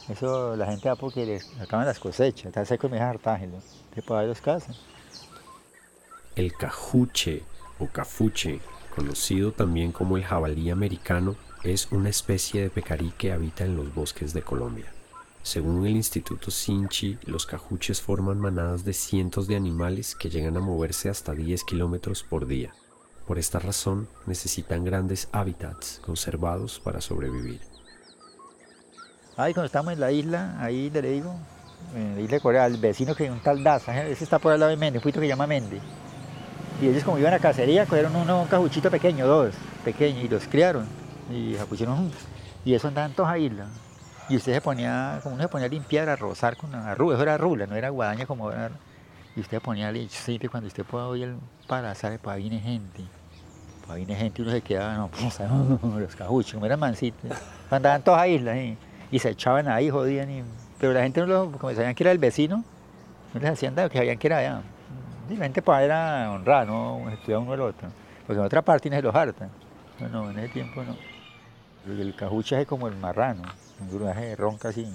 eso 0.08 0.56
la 0.56 0.66
gente 0.66 0.88
va 0.88 0.96
porque 0.96 1.24
les 1.24 1.60
acaban 1.60 1.86
las 1.86 1.98
cosechas, 1.98 2.46
está 2.46 2.64
seco 2.64 2.88
me. 2.88 2.98
Se 3.94 4.02
puede 4.02 4.26
los 4.26 4.40
casos. 4.40 4.80
El 6.36 6.52
cajuche 6.52 7.42
o 7.78 7.86
cafuche, 7.86 8.60
conocido 8.94 9.52
también 9.52 9.92
como 9.92 10.16
el 10.16 10.24
jabalí 10.24 10.70
americano, 10.70 11.36
es 11.62 11.90
una 11.92 12.10
especie 12.10 12.60
de 12.60 12.70
pecarí 12.70 13.12
que 13.16 13.32
habita 13.32 13.64
en 13.64 13.76
los 13.76 13.94
bosques 13.94 14.34
de 14.34 14.42
Colombia. 14.42 14.92
Según 15.42 15.86
el 15.86 15.94
Instituto 15.96 16.50
Sinchi, 16.50 17.18
los 17.26 17.46
cajuches 17.46 18.00
forman 18.00 18.38
manadas 18.38 18.84
de 18.84 18.94
cientos 18.94 19.46
de 19.46 19.56
animales 19.56 20.14
que 20.14 20.30
llegan 20.30 20.56
a 20.56 20.60
moverse 20.60 21.08
hasta 21.08 21.34
10 21.34 21.64
kilómetros 21.64 22.22
por 22.22 22.46
día. 22.46 22.74
Por 23.26 23.38
esta 23.38 23.58
razón, 23.58 24.08
necesitan 24.26 24.84
grandes 24.84 25.28
hábitats 25.32 26.00
conservados 26.04 26.80
para 26.80 27.00
sobrevivir. 27.00 27.73
Ahí 29.36 29.52
cuando 29.52 29.66
estamos 29.66 29.92
en 29.92 29.98
la 29.98 30.12
isla, 30.12 30.54
ahí 30.60 30.90
le 30.90 31.02
digo, 31.02 31.34
en 31.96 32.14
la 32.14 32.20
isla 32.20 32.36
de 32.36 32.40
Corea, 32.40 32.64
al 32.64 32.76
vecino 32.76 33.16
que 33.16 33.28
un 33.28 33.40
tal 33.40 33.64
Daza, 33.64 34.04
ese 34.06 34.22
está 34.22 34.38
por 34.38 34.52
al 34.52 34.60
lado 34.60 34.70
de 34.70 34.76
Mende, 34.76 34.98
un 34.98 35.02
puito 35.02 35.20
que 35.20 35.26
llama 35.26 35.46
Mende. 35.46 35.80
Y 36.80 36.86
ellos 36.86 37.02
como 37.02 37.18
iban 37.18 37.34
a 37.34 37.40
cacería, 37.40 37.84
cogieron 37.84 38.14
uno, 38.14 38.42
un 38.42 38.46
cajuchito 38.46 38.92
pequeño, 38.92 39.26
dos, 39.26 39.54
pequeños, 39.84 40.24
y 40.24 40.28
los 40.28 40.46
criaron. 40.46 40.86
Y 41.32 41.54
pusieron, 41.68 42.12
y 42.64 42.74
eso 42.74 42.86
andaban 42.86 43.12
todos 43.12 43.28
a 43.28 43.36
isla. 43.38 43.66
Y 44.28 44.36
usted 44.36 44.54
se 44.54 44.60
ponía, 44.60 45.18
como 45.22 45.34
uno 45.34 45.42
se 45.42 45.48
ponía 45.48 45.66
a 45.66 45.70
limpiar, 45.70 46.08
a 46.08 46.14
rozar 46.14 46.56
con 46.56 46.70
una 46.70 46.94
rula, 46.94 47.14
eso 47.14 47.22
era 47.24 47.36
rula, 47.36 47.66
no 47.66 47.74
era 47.74 47.88
guadaña 47.88 48.26
como 48.26 48.52
era. 48.52 48.70
Y 49.34 49.40
usted 49.40 49.60
ponía 49.60 49.88
aceite 49.88 50.48
cuando 50.48 50.68
usted 50.68 50.84
pueda 50.84 51.08
oír 51.08 51.34
para 51.66 51.92
saber, 51.96 52.20
pues 52.20 52.36
viene 52.36 52.60
gente. 52.60 53.02
Pues 53.84 53.96
viene 53.96 54.14
gente 54.14 54.42
uno 54.42 54.52
se 54.52 54.60
quedaba, 54.60 54.94
no, 54.94 55.98
los 55.98 56.14
cajuchos, 56.14 56.54
como 56.54 56.66
eran 56.66 56.78
mansitos. 56.78 57.32
Andaban 57.68 58.02
todas 58.02 58.20
a 58.20 58.28
islas 58.28 58.56
y 59.14 59.20
se 59.20 59.30
echaban 59.30 59.68
ahí, 59.68 59.90
jodían. 59.90 60.28
Y, 60.28 60.42
pero 60.80 60.92
la 60.92 61.04
gente 61.04 61.20
no 61.20 61.26
lo, 61.26 61.52
como 61.52 61.72
sabían 61.72 61.94
que 61.94 62.02
era 62.02 62.10
el 62.10 62.18
vecino, 62.18 62.64
no 63.32 63.40
les 63.40 63.48
hacían 63.48 63.76
nada, 63.76 63.88
que 63.88 63.98
sabían 63.98 64.18
que 64.18 64.26
era 64.26 64.38
allá. 64.38 64.62
Y 65.30 65.36
la 65.36 65.44
gente 65.44 65.62
pues 65.62 65.82
era 65.82 66.32
honrada, 66.32 66.64
no 66.64 67.08
estudiaba 67.10 67.44
uno 67.44 67.54
el 67.54 67.60
otro. 67.60 67.88
Porque 68.26 68.40
en 68.40 68.44
otra 68.44 68.60
parte 68.62 68.90
no 68.90 68.96
se 68.96 69.02
los 69.02 69.14
hartan. 69.14 69.50
No, 70.00 70.08
no, 70.08 70.30
en 70.32 70.40
ese 70.40 70.48
tiempo 70.48 70.82
no. 70.82 70.96
El 71.86 72.16
cajucha 72.16 72.60
es 72.60 72.66
como 72.66 72.88
el 72.88 72.96
marrano 72.96 73.42
un 73.80 73.96
gruaje 73.96 74.34
ronca 74.34 74.70
así. 74.70 74.92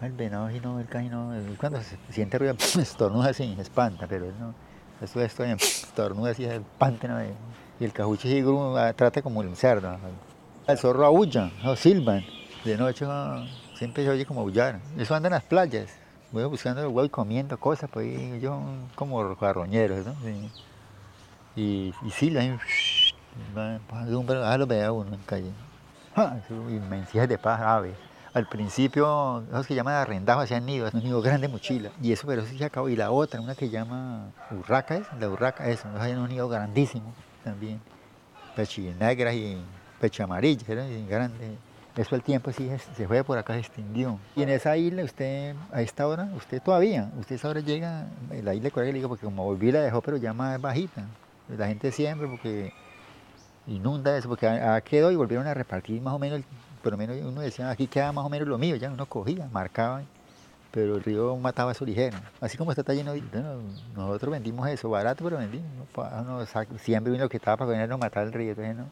El 0.00 0.12
venado 0.12 0.46
así 0.46 0.58
no, 0.58 0.80
el 0.80 0.86
casi 0.86 1.08
no, 1.08 1.32
cuando 1.58 1.80
se 1.80 1.96
siente 2.10 2.38
ruido, 2.38 2.56
estornuda 2.80 3.30
así, 3.30 3.54
espanta, 3.60 4.08
pero 4.08 4.26
no, 4.40 4.52
esto 5.00 5.20
esto 5.20 5.44
estornuda 5.44 6.32
así, 6.32 6.44
espanta, 6.44 7.06
¿no? 7.06 7.22
y 7.78 7.84
el 7.84 7.92
cajuche 7.92 8.28
sí 8.28 8.44
ah, 8.76 8.92
trata 8.96 9.22
como 9.22 9.42
el 9.42 9.54
cerdo. 9.54 9.96
El 10.66 10.76
zorro 10.76 11.06
aúlla, 11.06 11.52
o 11.64 11.76
silban, 11.76 12.24
de 12.64 12.76
noche 12.76 13.06
siempre 13.74 14.04
se 14.04 14.10
oye 14.10 14.24
como 14.24 14.40
aullar. 14.40 14.80
Eso 14.96 15.14
anda 15.14 15.28
en 15.28 15.34
las 15.34 15.44
playas, 15.44 15.88
voy 16.30 16.44
buscando 16.44 16.80
el 16.80 16.86
huevo 16.86 17.04
y 17.04 17.08
comiendo 17.10 17.58
cosas, 17.58 17.90
pues 17.92 18.06
ellos 18.18 18.58
como 18.94 19.36
carroñeros, 19.36 20.06
¿no? 20.06 20.14
Y, 21.54 21.92
y 22.02 22.10
silban, 22.10 22.58
ah, 23.56 24.56
lo 24.58 24.66
vea 24.66 24.92
uno 24.92 25.14
en 25.14 25.22
calle. 25.22 25.52
Ah, 26.16 26.36
inmensidades 26.68 27.28
de 27.28 27.38
paz, 27.38 27.60
aves. 27.60 27.94
Al 28.34 28.46
principio, 28.46 29.42
esos 29.50 29.66
que 29.66 29.74
llaman 29.74 29.94
arrendajo 29.94 30.40
hacían 30.40 30.64
nidos, 30.64 30.94
un 30.94 31.02
nido 31.02 31.20
grande 31.20 31.48
mochila. 31.48 31.90
Y 32.02 32.12
eso, 32.12 32.26
pero 32.26 32.42
eso 32.42 32.56
se 32.56 32.64
acabó. 32.64 32.88
Y 32.88 32.96
la 32.96 33.10
otra, 33.10 33.40
una 33.40 33.54
que 33.54 33.68
llama 33.68 34.30
urraca, 34.50 34.96
¿es? 34.96 35.06
La 35.20 35.28
urraca, 35.28 35.68
eso, 35.68 35.86
hacían 35.98 36.18
un 36.18 36.30
nido 36.30 36.48
grandísimo 36.48 37.12
también. 37.44 37.78
Pechillas 38.56 38.96
negras 38.96 39.34
y 39.34 39.58
pecho 40.00 40.24
amarillas, 40.24 40.66
eran 40.68 41.06
grandes. 41.08 41.58
Eso 41.94 42.14
el 42.14 42.22
tiempo 42.22 42.50
sí 42.52 42.70
se 42.96 43.06
fue 43.06 43.22
por 43.22 43.36
acá, 43.36 43.52
se 43.52 43.60
extinguió. 43.60 44.18
Y 44.34 44.42
en 44.42 44.48
esa 44.48 44.76
isla, 44.78 45.04
usted, 45.04 45.54
a 45.70 45.82
esta 45.82 46.06
hora, 46.06 46.30
usted 46.34 46.62
todavía, 46.62 47.10
usted 47.18 47.38
ahora 47.44 47.60
llega, 47.60 48.06
la 48.42 48.54
isla 48.54 48.70
de 48.70 48.92
digo, 48.92 49.08
porque 49.08 49.26
como 49.26 49.44
volví 49.44 49.70
la 49.70 49.80
dejó, 49.80 50.00
pero 50.00 50.16
ya 50.16 50.32
más 50.32 50.58
bajita. 50.58 51.04
La 51.54 51.66
gente 51.66 51.92
siempre, 51.92 52.26
porque 52.28 52.72
inunda 53.66 54.16
eso, 54.16 54.28
porque 54.28 54.48
quedó 54.84 55.10
y 55.10 55.16
volvieron 55.16 55.46
a 55.46 55.52
repartir 55.52 56.00
más 56.00 56.14
o 56.14 56.18
menos, 56.18 56.40
por 56.82 56.92
lo 56.92 56.98
menos 56.98 57.16
uno 57.22 57.42
decía, 57.42 57.68
aquí 57.70 57.86
queda 57.86 58.10
más 58.10 58.24
o 58.24 58.30
menos 58.30 58.48
lo 58.48 58.56
mío, 58.56 58.76
ya 58.76 58.90
uno 58.90 59.04
cogía, 59.04 59.46
marcaba, 59.52 60.02
pero 60.70 60.96
el 60.96 61.04
río 61.04 61.36
mataba 61.36 61.74
su 61.74 61.84
ligero. 61.84 62.16
Así 62.40 62.56
como 62.56 62.72
está 62.72 62.94
lleno, 62.94 63.12
nosotros 63.94 64.32
vendimos 64.32 64.66
eso, 64.68 64.88
barato, 64.88 65.22
pero 65.24 65.36
vendimos, 65.36 65.66
no, 66.26 66.46
siempre 66.78 67.12
vino 67.12 67.24
lo 67.24 67.28
que 67.28 67.36
estaba 67.36 67.58
para 67.58 67.70
venir 67.70 67.92
a 67.92 67.96
matar 67.98 68.26
el 68.26 68.32
río, 68.32 68.54
no. 68.74 68.86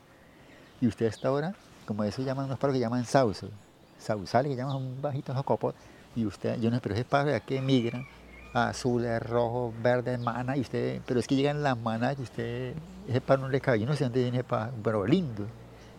Y 0.83 0.87
usted 0.87 1.07
hasta 1.07 1.28
ahora, 1.28 1.54
como 1.90 2.04
eso 2.04 2.23
llaman 2.23 2.44
unos 2.44 2.56
pájaros 2.56 2.75
que 2.75 2.80
llaman 2.82 3.04
sausos, 3.04 3.50
sausales 3.99 4.49
que 4.49 4.56
llaman 4.56 4.76
un 4.76 5.02
bajito 5.02 5.32
esos 5.32 5.42
copos, 5.42 5.75
y 6.14 6.25
usted, 6.25 6.56
yo 6.61 6.70
no 6.70 6.76
sé, 6.76 6.82
pero 6.82 7.04
pájaro 7.04 7.30
ya 7.32 7.40
que 7.40 7.61
migran, 7.61 8.06
azules, 8.54 9.20
rojos, 9.20 9.75
verdes, 9.82 10.20
mana, 10.20 10.56
y 10.56 10.61
usted, 10.61 11.00
pero 11.04 11.18
es 11.18 11.26
que 11.26 11.35
llegan 11.35 11.64
las 11.64 11.76
manas 11.76 12.14
y 12.16 12.23
usted, 12.23 12.75
ese 13.09 13.20
pájaro 13.20 13.42
no 13.42 13.49
le 13.49 13.61
cabe, 13.61 13.80
yo 13.80 13.87
no 13.87 13.97
sé 13.97 14.04
dónde 14.04 14.23
viene 14.23 14.38
ese 14.38 14.44
pájaro, 14.44 14.73
pero 14.85 15.04
lindo. 15.04 15.42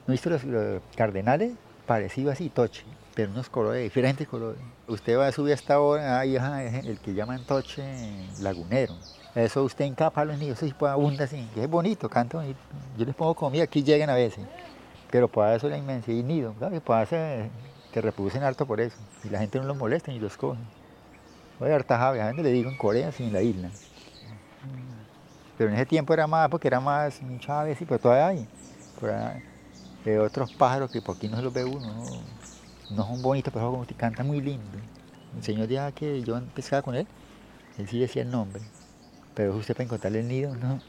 ¿No 0.08 0.14
visto 0.14 0.30
los, 0.30 0.42
cardenales? 0.96 1.52
Parecido 1.86 2.32
así, 2.32 2.48
toche, 2.48 2.86
pero 3.14 3.30
unos 3.34 3.50
colores, 3.50 3.84
diferentes 3.84 4.26
colores. 4.30 4.62
Usted 4.88 5.18
va 5.18 5.28
a 5.28 5.32
subir 5.34 5.56
hasta 5.56 5.74
ahora, 5.74 6.20
ahí 6.20 6.38
el 6.38 7.00
que 7.00 7.14
llaman 7.14 7.44
toche 7.44 7.84
lagunero. 8.40 8.96
Eso 9.36 9.64
usted 9.64 9.84
encapa 9.84 10.22
a 10.22 10.26
los 10.26 10.38
niños, 10.38 10.58
eso 10.58 10.68
sí 10.68 10.74
puede 10.74 10.94
abundar 10.94 11.28
así, 11.28 11.46
es 11.54 11.70
bonito, 11.70 12.10
bonito. 12.10 12.48
Yo 12.98 13.06
les 13.06 13.14
pongo 13.14 13.36
comida, 13.36 13.64
aquí 13.64 13.84
llegan 13.84 14.10
a 14.10 14.16
veces, 14.16 14.46
pero 15.12 15.28
para 15.28 15.56
eso 15.56 15.68
la 15.70 15.78
inmensidad 15.78 16.18
y 16.18 16.24
nido, 16.24 16.56
que 16.58 16.82
para 16.82 17.02
hacer, 17.02 17.50
que 17.92 18.02
reproducen 18.02 18.44
harto 18.44 18.66
por 18.66 18.80
eso, 18.80 18.98
y 19.24 19.30
la 19.30 19.40
gente 19.40 19.60
no 19.60 19.66
los 19.66 19.78
molesta 19.78 20.12
ni 20.12 20.20
los 20.20 20.38
coge. 20.38 20.60
Voy 21.60 21.70
a 21.70 21.76
harta 21.76 22.14
gente 22.16 22.42
le 22.42 22.52
digo 22.52 22.72
en 22.72 22.78
Corea, 22.78 23.12
sin 23.12 23.32
la 23.32 23.42
isla. 23.42 23.70
Pero 25.58 25.70
en 25.70 25.76
ese 25.76 25.86
tiempo 25.86 26.14
era 26.14 26.26
más, 26.26 26.50
porque 26.50 26.68
era 26.68 26.80
más 26.80 27.22
muchas 27.22 27.66
veces, 27.66 27.88
pero 27.88 28.00
todavía 28.00 28.28
hay. 28.28 28.48
Eh, 30.06 30.18
otros 30.18 30.52
pájaros 30.54 30.90
que 30.90 31.02
por 31.02 31.16
aquí 31.16 31.28
no 31.28 31.38
se 31.38 31.44
los 31.44 31.54
ve 31.54 31.64
uno, 31.64 31.82
no, 31.82 32.06
no 32.90 33.08
son 33.08 33.22
bonitos, 33.22 33.54
pero 33.54 33.70
como 33.70 33.86
que 33.86 33.94
cantan 33.94 34.26
muy 34.26 34.42
lindo. 34.42 34.64
El 35.38 35.44
señor 35.44 35.68
ya 35.68 35.92
que 35.92 36.22
yo 36.24 36.42
pescaba 36.56 36.82
con 36.82 36.96
él, 36.96 37.06
él 37.78 37.88
sí 37.88 38.00
decía 38.00 38.24
el 38.24 38.32
nombre. 38.32 38.62
Pero 39.36 39.56
usted 39.56 39.76
para 39.76 39.84
encontrarle 39.86 40.22
el 40.22 40.28
nido, 40.28 40.56
¿no? 40.56 40.80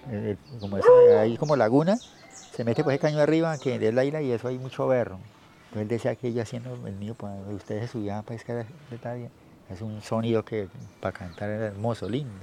como 0.59 0.79
es, 0.79 0.85
ahí 1.21 1.37
como 1.37 1.55
laguna, 1.55 1.99
se 2.55 2.65
mete 2.65 2.85
por 2.85 2.93
ese 2.93 3.01
caño 3.01 3.19
arriba, 3.19 3.57
que 3.59 3.77
es 3.77 3.95
la 3.95 4.05
isla, 4.05 4.23
y 4.23 4.31
eso 4.31 4.49
hay 4.49 4.59
mucho 4.59 4.87
berro. 4.87 5.19
Entonces 5.65 5.83
él 5.83 5.89
decía 5.89 6.17
que 6.17 6.29
ella 6.29 6.43
haciendo 6.43 6.87
el 6.87 7.01
nido, 7.01 7.15
pues 7.15 7.33
ustedes 7.49 7.87
se 7.87 7.93
subían 7.93 8.19
a 8.19 8.23
pescar 8.23 8.67
de 8.91 9.31
es 9.71 9.81
un 9.81 10.03
sonido 10.03 10.45
que 10.45 10.69
para 11.01 11.17
cantar 11.17 11.49
era 11.49 11.67
hermoso, 11.67 12.09
lindo. 12.09 12.35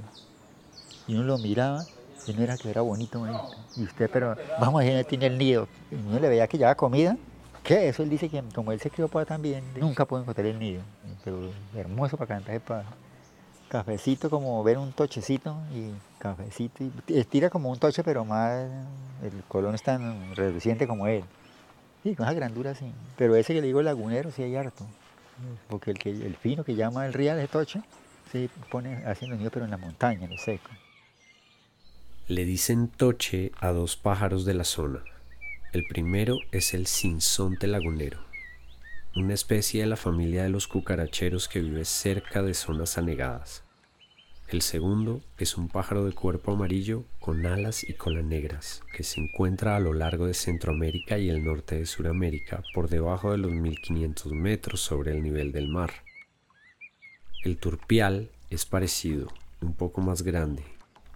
Y 1.08 1.14
uno 1.14 1.24
lo 1.24 1.38
miraba 1.38 1.86
y 2.26 2.34
no 2.34 2.42
era 2.42 2.58
que 2.58 2.70
era 2.70 2.82
bonito, 2.82 3.20
bonito. 3.20 3.52
Y 3.76 3.84
usted, 3.84 4.10
pero 4.12 4.36
vamos 4.60 4.84
ver, 4.84 5.06
tiene 5.06 5.28
el 5.28 5.38
nido. 5.38 5.68
Y 5.92 5.96
uno 5.96 6.20
le 6.20 6.28
veía 6.28 6.48
que 6.48 6.58
llevaba 6.58 6.76
comida. 6.76 7.18
¿Qué? 7.64 7.90
Eso 7.90 8.02
él 8.02 8.10
dice 8.10 8.30
que 8.30 8.42
como 8.56 8.72
él 8.72 8.80
se 8.80 8.90
crió 8.90 9.08
para 9.08 9.26
también, 9.26 9.64
nunca 9.80 10.06
pudo 10.06 10.22
encontrar 10.22 10.48
el 10.48 10.58
nido. 10.58 10.82
Pero 11.24 11.52
hermoso 11.76 12.18
para 12.18 12.28
cantar 12.28 12.60
para 12.62 12.86
cafecito, 13.70 14.30
como 14.30 14.62
ver 14.64 14.78
un 14.78 14.92
tochecito 14.92 15.56
y 15.74 15.92
cafecito. 16.20 16.84
Y 17.08 17.18
estira 17.18 17.50
como 17.50 17.70
un 17.70 17.80
toche, 17.80 18.04
pero 18.04 18.26
más 18.26 18.68
el 19.24 19.44
color 19.48 19.70
no 19.70 19.76
es 19.76 19.84
tan 19.84 20.36
reduciente 20.36 20.88
como 20.88 21.08
él. 21.08 21.24
Sí, 22.04 22.16
con 22.16 22.26
esa 22.26 22.34
grandura 22.34 22.76
sí. 22.76 22.92
Pero 23.18 23.36
ese 23.36 23.54
que 23.54 23.62
le 23.62 23.68
digo 23.68 23.82
lagunero 23.82 24.32
sí 24.32 24.44
hay 24.44 24.56
harto. 24.56 24.86
Porque 25.70 25.92
el, 25.92 26.00
que, 26.00 26.10
el 26.10 26.36
fino 26.36 26.64
que 26.64 26.76
llama 26.76 27.06
el 27.06 27.14
real 27.14 27.38
de 27.38 27.48
toche 27.48 27.82
se 28.32 28.50
pone 28.70 29.06
haciendo 29.06 29.38
nido, 29.38 29.52
pero 29.52 29.66
en 29.66 29.72
la 29.72 29.78
montaña, 29.78 30.26
en 30.26 30.32
lo 30.32 30.38
seco. 30.38 30.70
Le 32.28 32.46
dicen 32.46 32.90
toche 32.90 33.52
a 33.60 33.70
dos 33.70 33.96
pájaros 33.96 34.46
de 34.46 34.54
la 34.54 34.64
zona. 34.64 35.04
El 35.72 35.86
primero 35.86 36.38
es 36.52 36.74
el 36.74 36.88
sinsonte 36.88 37.68
lagunero, 37.68 38.20
una 39.16 39.34
especie 39.34 39.82
de 39.82 39.88
la 39.88 39.96
familia 39.96 40.44
de 40.44 40.50
los 40.50 40.68
cucaracheros 40.68 41.48
que 41.48 41.62
vive 41.62 41.86
cerca 41.86 42.42
de 42.42 42.54
zonas 42.54 42.98
anegadas. 42.98 43.64
El 44.48 44.62
segundo 44.62 45.22
es 45.38 45.58
un 45.58 45.68
pájaro 45.68 46.06
de 46.06 46.14
cuerpo 46.14 46.54
amarillo 46.54 47.04
con 47.20 47.46
alas 47.46 47.84
y 47.88 47.94
cola 47.94 48.22
negras 48.22 48.82
que 48.96 49.04
se 49.04 49.22
encuentra 49.22 49.76
a 49.76 49.80
lo 49.80 49.94
largo 49.94 50.26
de 50.26 50.34
Centroamérica 50.34 51.18
y 51.18 51.30
el 51.30 51.44
norte 51.44 51.78
de 51.78 51.86
Sudamérica 51.86 52.64
por 52.74 52.90
debajo 52.90 53.32
de 53.32 53.38
los 53.38 53.52
1500 53.52 54.32
metros 54.34 54.82
sobre 54.82 55.12
el 55.12 55.22
nivel 55.22 55.52
del 55.52 55.68
mar. 55.68 55.92
El 57.44 57.58
turpial 57.58 58.32
es 58.50 58.66
parecido, 58.66 59.28
un 59.62 59.74
poco 59.74 60.02
más 60.02 60.24
grande 60.24 60.64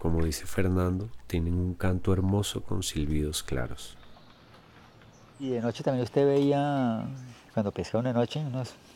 como 0.04 0.26
dice 0.26 0.46
Fernando, 0.46 1.10
tienen 1.28 1.54
un 1.54 1.76
canto 1.76 2.12
hermoso 2.12 2.62
con 2.62 2.84
silbidos 2.84 3.42
claros. 3.42 3.98
Y 5.44 5.50
de 5.50 5.60
noche 5.60 5.84
también 5.84 6.06
usted 6.06 6.26
veía, 6.26 7.04
cuando 7.54 7.74
pescaba 7.74 8.00
una 8.00 8.14
noche, 8.14 8.42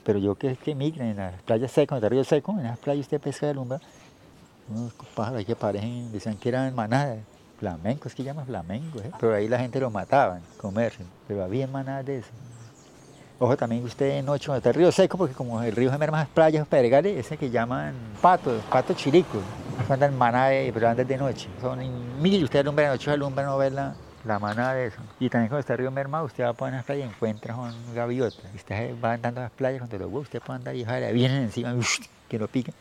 pero 0.05 0.17
yo 0.17 0.35
que, 0.35 0.55
que 0.55 0.75
migran 0.75 1.09
en 1.09 1.17
las 1.17 1.41
playas 1.41 1.69
secas, 1.69 1.97
en 1.97 2.05
el 2.05 2.09
río 2.09 2.23
seco, 2.23 2.53
en 2.53 2.63
las 2.63 2.79
playas 2.79 3.01
usted 3.01 3.19
pesca 3.19 3.47
de 3.47 3.53
lumba, 3.53 3.81
unos 4.73 4.93
pájaros 5.13 5.39
ahí 5.39 5.45
que 5.45 5.57
parecen, 5.57 6.09
decían 6.09 6.37
que 6.37 6.47
eran 6.47 6.73
manadas, 6.73 7.17
flamencos, 7.59 8.15
que 8.15 8.23
llaman 8.23 8.45
flamencos, 8.45 9.03
¿eh? 9.03 9.11
pero 9.19 9.33
ahí 9.33 9.49
la 9.49 9.59
gente 9.59 9.77
los 9.81 9.91
mataban, 9.91 10.41
comerse, 10.55 11.03
pero 11.27 11.43
había 11.43 11.67
manadas 11.67 12.05
de 12.05 12.19
eso. 12.19 12.29
Ojo 13.39 13.57
también 13.57 13.83
usted 13.83 14.07
de 14.07 14.23
noche 14.23 14.45
cuando 14.45 14.59
está 14.59 14.69
el 14.69 14.75
río 14.75 14.91
seco, 14.93 15.17
porque 15.17 15.35
como 15.35 15.61
el 15.61 15.75
río 15.75 15.91
se 15.91 15.97
más 15.97 16.29
playas, 16.29 16.65
pedregales, 16.65 17.17
ese 17.17 17.35
que 17.35 17.49
llaman 17.49 17.93
pato, 18.21 18.57
pato 18.71 18.93
chirico. 18.93 19.39
Andan 19.89 20.17
manada, 20.17 20.51
pero 20.73 20.87
andan 20.87 21.05
de 21.05 21.17
noche. 21.17 21.49
Son 21.59 21.77
mil, 22.21 22.45
usted 22.45 22.59
alumbra 22.59 22.85
de 22.85 22.91
noche, 22.91 23.11
alumbra 23.11 23.43
no 23.43 23.57
ver 23.57 23.73
la, 24.27 24.39
manada 24.39 24.73
de 24.73 24.87
eso. 24.87 24.99
Y 25.19 25.29
también 25.29 25.49
cuando 25.49 25.59
está 25.59 25.73
el 25.73 25.79
río 25.79 25.91
mermado, 25.91 26.25
usted 26.25 26.43
va 26.43 26.53
por 26.53 26.71
las 26.71 26.83
playas 26.83 27.07
y 27.07 27.09
encuentra 27.09 27.55
con 27.55 27.73
gaviotas. 27.93 28.43
Usted 28.53 28.95
va 29.03 29.13
andando 29.13 29.41
a 29.41 29.45
las 29.45 29.51
playas 29.51 29.79
cuando 29.79 29.97
los 29.97 30.07
huevos, 30.07 30.23
usted 30.23 30.41
puede 30.41 30.57
andar 30.57 30.75
y 30.75 30.83
ojalá 30.83 31.11
vienen 31.11 31.43
encima, 31.43 31.75
que 32.29 32.37
lo 32.37 32.47
piquen. 32.47 32.73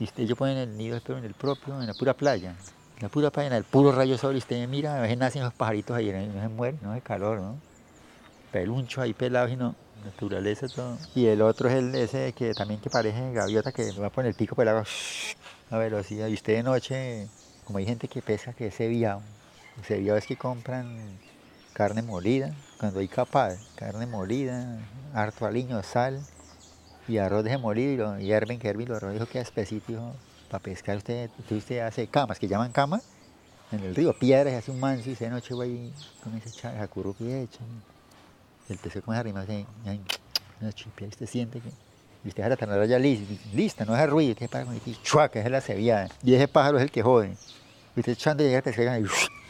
Y 0.00 0.04
usted, 0.04 0.24
ellos 0.24 0.36
ponen 0.36 0.56
el 0.58 0.76
nido, 0.76 0.98
pero 1.06 1.18
en 1.18 1.24
el 1.24 1.34
propio, 1.34 1.80
en 1.80 1.86
la 1.86 1.94
pura 1.94 2.14
playa. 2.14 2.54
En 2.96 3.02
la 3.02 3.08
pura 3.08 3.30
playa, 3.30 3.48
en 3.48 3.54
el 3.54 3.64
puro 3.64 3.92
rayo 3.92 4.18
sol, 4.18 4.34
y 4.34 4.38
usted 4.38 4.66
mira, 4.68 4.98
a 4.98 5.00
veces 5.02 5.18
nacen 5.18 5.42
los 5.42 5.54
pajaritos 5.54 5.96
ahí, 5.96 6.12
no 6.12 6.40
se 6.40 6.48
mueren, 6.48 6.80
no 6.82 6.92
de 6.92 7.00
calor, 7.00 7.40
¿no? 7.40 7.56
Peluncho 8.50 9.00
ahí 9.00 9.14
pelados 9.14 9.50
y 9.50 9.56
no 9.56 9.74
naturaleza 10.04 10.68
todo. 10.68 10.98
Y 11.14 11.26
el 11.26 11.42
otro 11.42 11.68
es 11.68 11.76
el 11.76 11.94
ese 11.94 12.32
que 12.32 12.54
también 12.54 12.80
que 12.80 12.90
parece 12.90 13.32
gaviota 13.32 13.72
que 13.72 13.90
va 13.92 14.08
a 14.08 14.10
poner 14.10 14.30
el 14.30 14.34
pico 14.34 14.54
por 14.54 14.62
el 14.62 14.68
agua 14.68 14.84
a 15.70 15.78
velocidad. 15.78 16.28
Y 16.28 16.34
usted 16.34 16.54
de 16.54 16.62
noche, 16.62 17.28
como 17.64 17.78
hay 17.78 17.86
gente 17.86 18.08
que 18.08 18.22
pesa 18.22 18.52
que 18.52 18.68
es 18.68 18.74
ceviado 19.82 20.18
es 20.18 20.26
que 20.26 20.36
compran 20.36 21.18
carne 21.72 22.02
molida, 22.02 22.54
cuando 22.78 23.00
hay 23.00 23.08
capaz, 23.08 23.58
carne 23.74 24.06
molida, 24.06 24.78
harto 25.12 25.46
aliño, 25.46 25.82
sal 25.82 26.20
y 27.08 27.18
arroz 27.18 27.44
de 27.44 27.58
molido 27.58 28.18
y 28.18 28.26
hierven, 28.26 28.58
que 28.58 28.68
hierven, 28.68 28.88
lo 28.88 28.96
arroz 28.96 29.12
dijo 29.12 29.26
que 29.26 29.40
es 29.40 29.48
específico 29.48 30.14
para 30.48 30.62
pescar. 30.62 30.96
Usted, 30.96 31.30
usted 31.50 31.80
hace 31.80 32.06
camas, 32.06 32.38
que 32.38 32.46
llaman 32.46 32.72
camas, 32.72 33.02
en 33.72 33.80
el 33.80 33.94
río, 33.94 34.16
piedras, 34.16 34.54
hace 34.54 34.70
un 34.70 34.78
manso 34.78 35.10
y 35.10 35.14
de 35.14 35.30
noche 35.30 35.54
va 35.54 35.66
y 35.66 35.92
con 36.22 36.36
ese 36.36 36.50
jacurrupi 36.60 37.32
hecho 37.32 37.60
el 38.68 38.78
pez 38.78 38.92
comienza 38.92 39.16
a 39.16 39.20
arrimar 39.20 39.42
así, 39.44 39.66
una 40.60 40.72
chipia, 40.72 41.08
usted 41.08 41.26
siente 41.26 41.60
que 41.60 41.68
y 42.24 42.28
usted 42.28 42.48
deja 42.48 42.66
la 42.66 42.86
ya 42.86 42.98
lista, 42.98 43.84
no 43.84 43.94
es 43.94 44.08
ruido, 44.08 44.34
que 44.34 44.48
para 44.48 44.64
y 44.74 44.96
chuaca, 45.02 45.40
es 45.40 45.50
la 45.50 45.60
ceviada. 45.60 46.08
Y 46.22 46.34
ese 46.34 46.48
pájaro 46.48 46.78
es 46.78 46.84
el 46.84 46.90
que 46.90 47.02
jode. 47.02 47.36
Y 47.94 48.00
usted 48.00 48.12
echando 48.12 48.42
y 48.42 48.46
llega 48.46 48.58
el 48.58 48.62
pescado 48.62 48.98
y 48.98 49.04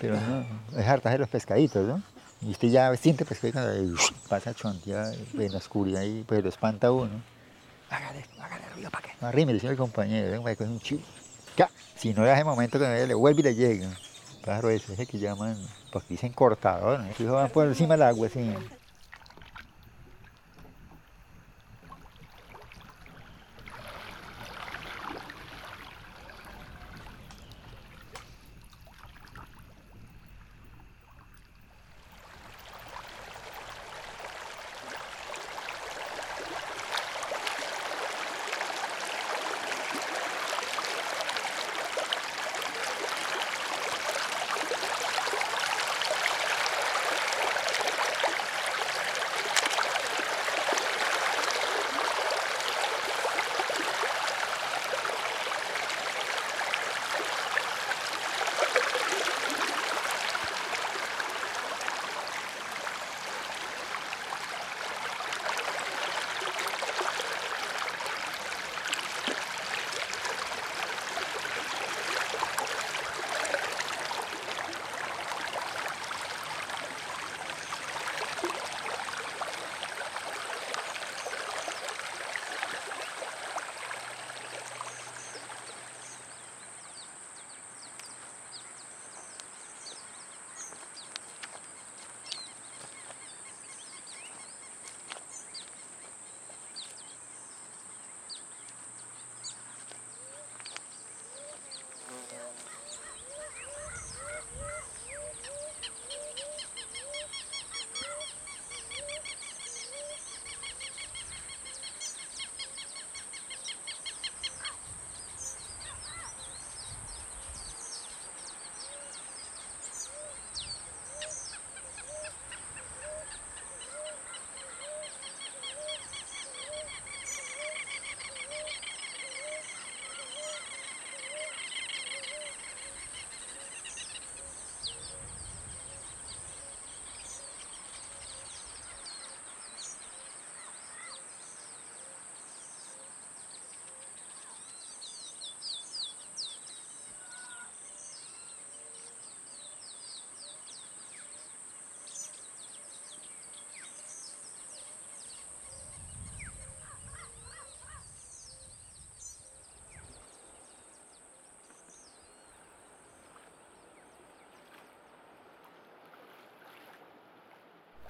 pero 0.05 0.21
no, 0.21 0.45
es 0.79 0.87
harta 0.87 1.11
de 1.11 1.19
los 1.19 1.29
pescaditos, 1.29 1.87
¿no? 1.87 2.03
Y 2.43 2.51
usted 2.51 2.69
ya 2.69 2.95
siente 2.97 3.25
pescado 3.25 3.83
y 3.83 3.95
pasa 4.29 4.53
chontear 4.53 5.15
en 5.33 5.53
la 5.53 5.59
oscuridad 5.59 6.03
y 6.03 6.23
pues 6.25 6.43
lo 6.43 6.51
espanta 6.51 6.93
uno. 6.93 7.23
Hágale, 7.89 8.25
hágale 8.39 8.65
ruido 8.75 8.91
para 8.91 9.07
qué. 9.07 9.15
No 9.21 9.29
arrime, 9.29 9.53
le 9.53 9.61
dice 9.61 9.69
el 9.69 9.77
compañero, 9.79 10.31
venga, 10.31 10.55
con 10.57 10.69
un 10.69 10.81
chivo. 10.81 11.03
Si 11.97 12.13
no 12.13 12.25
le 12.25 12.33
hace 12.33 12.45
momento 12.45 12.79
que 12.79 13.07
le 13.07 13.15
vuelve 13.15 13.41
y 13.41 13.45
le 13.45 13.55
llega. 13.55 13.89
Pájaro 14.45 14.69
ese, 14.69 14.93
ese 14.93 15.07
que 15.07 15.19
llaman, 15.19 15.57
pues 15.91 16.07
dicen 16.07 16.33
cortador, 16.33 17.01
¿no? 17.01 17.13
Fijo, 17.15 17.33
van 17.33 17.49
por 17.49 17.67
encima 17.67 17.95
del 17.95 18.03
agua, 18.03 18.27
así. 18.27 18.53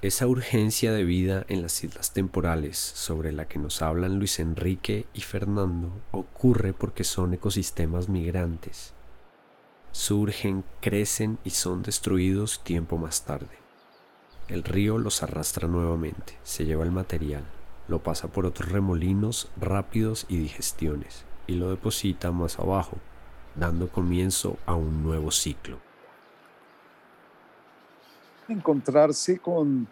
Esa 0.04 0.26
urgencia 0.26 0.92
de 0.92 1.02
vida 1.02 1.46
en 1.48 1.62
las 1.62 1.82
islas 1.82 2.12
temporales 2.12 2.76
sobre 2.76 3.32
la 3.32 3.48
que 3.48 3.58
nos 3.58 3.80
hablan 3.80 4.18
Luis 4.18 4.38
Enrique 4.38 5.06
y 5.14 5.22
Fernando 5.22 5.98
ocurre 6.10 6.74
porque 6.74 7.04
son 7.04 7.32
ecosistemas 7.32 8.10
migrantes. 8.10 8.92
Surgen, 9.92 10.62
crecen 10.82 11.38
y 11.42 11.48
son 11.48 11.82
destruidos 11.82 12.62
tiempo 12.64 12.98
más 12.98 13.24
tarde. 13.24 13.56
El 14.48 14.62
río 14.62 14.98
los 14.98 15.22
arrastra 15.22 15.68
nuevamente, 15.68 16.36
se 16.42 16.66
lleva 16.66 16.84
el 16.84 16.92
material, 16.92 17.44
lo 17.88 18.02
pasa 18.02 18.28
por 18.28 18.44
otros 18.44 18.70
remolinos 18.70 19.48
rápidos 19.58 20.26
y 20.28 20.36
digestiones 20.36 21.24
y 21.46 21.54
lo 21.54 21.70
deposita 21.70 22.30
más 22.30 22.58
abajo, 22.58 22.98
dando 23.54 23.88
comienzo 23.88 24.58
a 24.66 24.74
un 24.74 25.02
nuevo 25.02 25.30
ciclo 25.30 25.78
encontrarse 28.52 29.38
con 29.38 29.86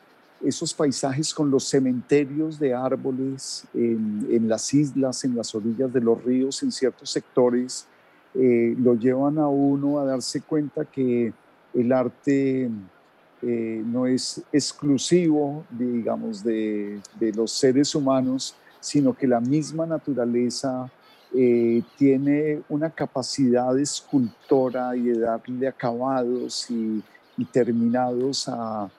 esos 0.44 0.74
paisajes, 0.74 1.32
con 1.32 1.50
los 1.50 1.64
cementerios 1.64 2.58
de 2.58 2.74
árboles 2.74 3.64
en, 3.74 4.48
las 4.48 4.74
islas, 4.74 5.24
en 5.24 5.36
las 5.36 5.54
orillas 5.54 5.92
de 5.92 6.00
los 6.00 6.22
ríos, 6.24 6.62
en 6.62 6.72
ciertos 6.72 7.10
sectores, 7.10 7.86
eh, 8.34 8.74
lo 8.78 8.94
llevan 8.94 9.38
a 9.38 9.48
uno 9.48 10.00
a 10.00 10.04
darse 10.04 10.40
cuenta 10.40 10.84
que 10.84 11.32
el 11.74 11.92
arte 11.92 12.70
eh, 13.42 13.82
no 13.84 14.06
es 14.06 14.42
exclusivo, 14.52 15.64
digamos, 15.70 16.42
de, 16.42 17.00
los 17.34 17.52
seres 17.52 17.94
humanos, 17.94 18.54
sino 18.80 19.14
que 19.14 19.26
la 19.26 19.40
misma 19.40 19.86
naturaleza 19.86 20.90
eh, 21.34 21.82
tiene 21.96 22.62
una 22.68 22.90
capacidad 22.90 23.78
escultora 23.78 24.96
y 24.96 25.02
de 25.04 25.18
darle 25.20 25.68
acabados 25.68 26.70
y 26.70 27.02
y 27.36 27.44
terminados 27.44 28.48
a, 28.48 28.90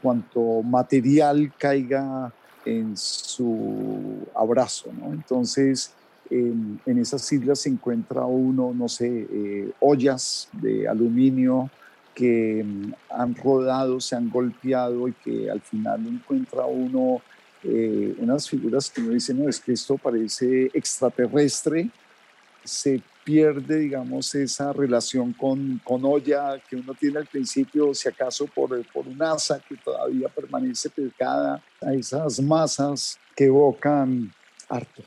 cuanto 0.00 0.62
material 0.62 1.52
caiga 1.58 2.32
en 2.64 2.96
su 2.96 4.24
abrazo. 4.32 4.90
¿no? 4.96 5.12
Entonces, 5.12 5.92
en, 6.30 6.80
en, 6.86 6.98
esas 6.98 7.30
islas 7.32 7.58
se 7.58 7.68
encuentra 7.68 8.24
uno, 8.24 8.72
no 8.72 8.88
sé, 8.88 9.26
eh, 9.28 9.72
ollas 9.80 10.48
de 10.52 10.86
aluminio 10.86 11.68
que 12.14 12.64
mm, 12.64 12.92
han 13.10 13.34
rodado, 13.34 14.00
se 14.00 14.14
han 14.14 14.30
golpeado 14.30 15.08
y 15.08 15.12
que 15.14 15.50
al 15.50 15.60
final 15.60 16.06
encuentra 16.06 16.64
uno 16.64 17.20
eh, 17.64 18.16
unas 18.18 18.48
figuras 18.48 18.90
que 18.90 19.00
uno 19.00 19.12
dice, 19.12 19.32
no, 19.32 19.48
es 19.48 19.60
que 19.60 19.72
esto 19.72 19.96
parece 19.96 20.70
extraterrestre, 20.74 21.90
se 22.64 23.02
pierde, 23.24 23.78
digamos, 23.78 24.34
esa 24.34 24.72
relación 24.72 25.32
con, 25.32 25.80
con 25.84 26.04
olla 26.04 26.60
que 26.68 26.76
uno 26.76 26.94
tiene 26.94 27.18
al 27.18 27.26
principio, 27.26 27.94
si 27.94 28.08
acaso 28.08 28.46
por, 28.46 28.84
por 28.92 29.06
un 29.06 29.22
asa 29.22 29.60
que 29.60 29.76
todavía 29.76 30.28
permanece 30.28 30.90
pegada 30.90 31.62
a 31.80 31.94
esas 31.94 32.40
masas 32.40 33.18
que 33.36 33.44
evocan 33.44 34.32
harto. 34.68 35.02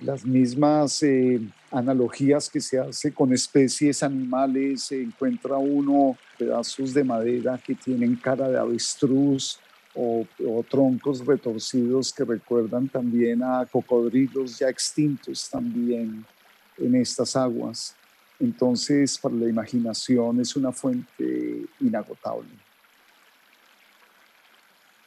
Las 0.00 0.24
mismas 0.24 1.02
eh, 1.02 1.40
analogías 1.72 2.48
que 2.48 2.60
se 2.60 2.78
hace 2.78 3.12
con 3.12 3.32
especies 3.32 4.02
animales, 4.04 4.84
se 4.84 5.02
encuentra 5.02 5.56
uno 5.56 6.16
pedazos 6.38 6.94
de 6.94 7.02
madera 7.02 7.58
que 7.58 7.74
tienen 7.74 8.14
cara 8.14 8.48
de 8.48 8.58
avestruz, 8.58 9.58
o, 9.94 10.24
o, 10.46 10.62
troncos 10.62 11.26
retorcidos 11.26 12.12
que 12.12 12.22
recuerdan 12.22 12.88
también 12.88 13.42
a 13.42 13.66
cocodrilos 13.66 14.58
ya 14.58 14.68
extintos 14.68 15.48
también 15.50 16.24
en 16.78 16.94
estas 16.94 17.36
aguas. 17.36 17.94
Entonces, 18.40 19.18
para 19.18 19.34
la 19.34 19.48
imaginación 19.48 20.40
es 20.40 20.54
una 20.56 20.72
fuente 20.72 21.66
inagotable. 21.80 22.48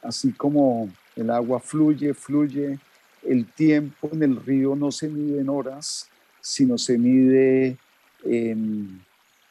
Así 0.02 0.32
como 0.32 0.90
el 1.16 1.30
agua 1.30 1.60
fluye, 1.60 2.12
fluye, 2.12 2.78
el 3.22 3.46
tiempo 3.46 4.10
en 4.12 4.22
el 4.22 4.44
río 4.44 4.74
no 4.74 4.90
se 4.90 5.08
mide 5.08 5.40
en 5.40 5.48
horas, 5.48 6.08
sino 6.40 6.76
se 6.76 6.98
mide 6.98 7.78
en 8.24 9.00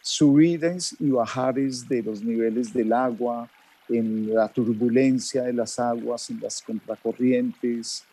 subidas 0.01 0.95
y 0.99 1.09
bajares 1.09 1.87
de 1.87 2.03
los 2.03 2.21
niveles 2.21 2.73
del 2.73 2.91
agua, 2.91 3.49
en 3.87 4.33
la 4.33 4.47
turbulencia 4.47 5.43
de 5.43 5.53
las 5.53 5.79
aguas, 5.79 6.29
en 6.29 6.39
las 6.41 6.61
contracorrientes. 6.61 8.05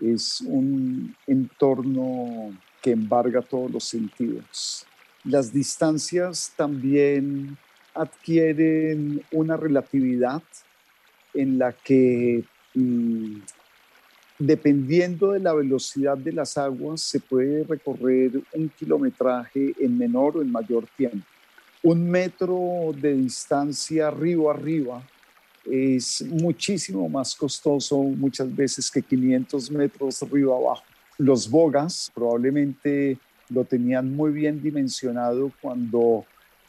Es 0.00 0.40
un 0.40 1.14
entorno 1.26 2.52
que 2.84 2.90
embarga 2.90 3.40
todos 3.40 3.70
los 3.70 3.84
sentidos. 3.84 4.84
Las 5.24 5.50
distancias 5.50 6.52
también 6.54 7.56
adquieren 7.94 9.22
una 9.32 9.56
relatividad 9.56 10.42
en 11.32 11.58
la 11.58 11.72
que 11.72 12.44
mm, 12.74 13.36
dependiendo 14.38 15.32
de 15.32 15.40
la 15.40 15.54
velocidad 15.54 16.18
de 16.18 16.32
las 16.32 16.58
aguas 16.58 17.00
se 17.00 17.20
puede 17.20 17.64
recorrer 17.64 18.42
un 18.52 18.68
kilometraje 18.68 19.72
en 19.80 19.96
menor 19.96 20.36
o 20.36 20.42
en 20.42 20.52
mayor 20.52 20.86
tiempo. 20.94 21.26
Un 21.82 22.10
metro 22.10 22.92
de 22.94 23.14
distancia 23.14 24.10
río 24.10 24.50
arriba 24.50 25.02
es 25.64 26.22
muchísimo 26.28 27.08
más 27.08 27.34
costoso 27.34 27.96
muchas 28.02 28.54
veces 28.54 28.90
que 28.90 29.00
500 29.00 29.70
metros 29.70 30.20
río 30.30 30.54
abajo. 30.54 30.93
Los 31.18 31.48
bogas 31.48 32.10
probablemente 32.14 33.18
lo 33.48 33.64
tenían 33.64 34.14
muy 34.14 34.32
bien 34.32 34.62
dimensionado 34.62 35.52
cuando 35.60 36.24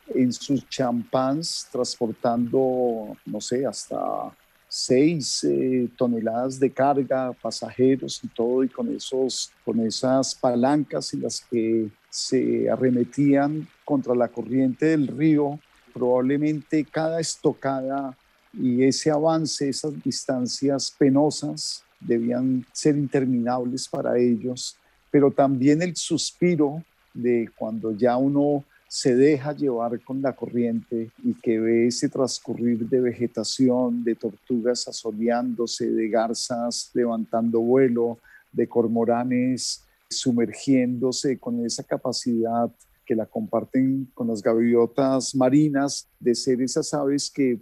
en 0.08 0.32
sus 0.32 0.68
champans 0.70 1.68
transportando, 1.72 3.18
no 3.26 3.42
sé, 3.42 3.66
hasta 3.66 4.32
seis 4.68 5.44
eh, 5.44 5.90
toneladas 5.98 6.60
de 6.60 6.70
carga, 6.70 7.32
pasajeros 7.34 8.22
y 8.24 8.28
todo, 8.28 8.64
y 8.64 8.70
con, 8.70 8.94
esos, 8.94 9.52
con 9.64 9.80
esas 9.80 10.36
palancas 10.36 11.14
en 11.14 11.22
las 11.22 11.42
que 11.42 11.90
se 12.10 12.70
arremetían 12.70 13.68
contra 13.84 14.14
la 14.14 14.28
corriente 14.28 14.88
del 14.88 15.08
río, 15.08 15.60
probablemente 15.94 16.86
cada 16.86 17.20
estocada 17.20 18.18
y 18.54 18.84
ese 18.84 19.12
avance, 19.12 19.70
esas 19.70 20.02
distancias 20.04 20.94
penosas, 20.98 21.84
debían 22.08 22.66
ser 22.72 22.96
interminables 22.96 23.88
para 23.88 24.18
ellos, 24.18 24.78
pero 25.12 25.32
también 25.32 25.82
el 25.82 25.96
suspiro 25.96 26.84
de 27.14 27.50
cuando 27.56 27.92
ya 27.92 28.18
uno 28.18 28.64
se 28.88 29.16
deja 29.16 29.54
llevar 29.54 30.00
con 30.02 30.22
la 30.22 30.34
corriente 30.34 31.10
y 31.24 31.34
que 31.34 31.60
ve 31.60 31.88
ese 31.88 32.08
transcurrir 32.08 32.88
de 32.88 33.02
vegetación, 33.02 34.04
de 34.04 34.16
tortugas 34.16 34.88
asoleándose, 34.88 35.90
de 35.90 36.08
garzas 36.08 36.92
levantando 36.94 37.60
vuelo, 37.60 38.20
de 38.52 38.68
cormoranes 38.68 39.84
sumergiéndose 40.10 41.38
con 41.40 41.66
esa 41.66 41.84
capacidad 41.84 42.72
que 43.06 43.16
la 43.16 43.26
comparten 43.26 44.10
con 44.14 44.28
las 44.28 44.42
gaviotas 44.42 45.36
marinas 45.36 46.08
de 46.20 46.36
ser 46.36 46.62
esas 46.62 46.94
aves 46.94 47.30
que 47.30 47.60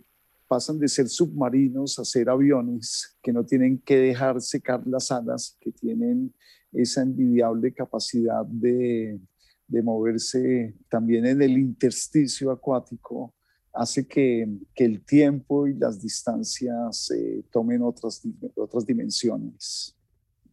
pasan 0.54 0.78
de 0.78 0.88
ser 0.88 1.10
submarinos 1.10 1.98
a 1.98 2.06
ser 2.06 2.30
aviones 2.30 3.18
que 3.24 3.34
no 3.34 3.44
tienen 3.44 3.80
que 3.80 3.98
dejar 3.98 4.40
secar 4.40 4.86
las 4.86 5.10
alas, 5.10 5.58
que 5.60 5.72
tienen 5.72 6.32
esa 6.72 7.02
envidiable 7.02 7.74
capacidad 7.74 8.46
de, 8.46 9.20
de 9.68 9.82
moverse 9.82 10.76
también 10.92 11.26
en 11.26 11.42
el 11.42 11.58
intersticio 11.58 12.52
acuático, 12.52 13.34
hace 13.74 14.08
que, 14.08 14.48
que 14.76 14.86
el 14.86 15.04
tiempo 15.04 15.66
y 15.66 15.74
las 15.74 16.00
distancias 16.00 17.10
eh, 17.10 17.44
tomen 17.52 17.82
otras, 17.82 18.22
otras 18.56 18.86
dimensiones. 18.86 19.96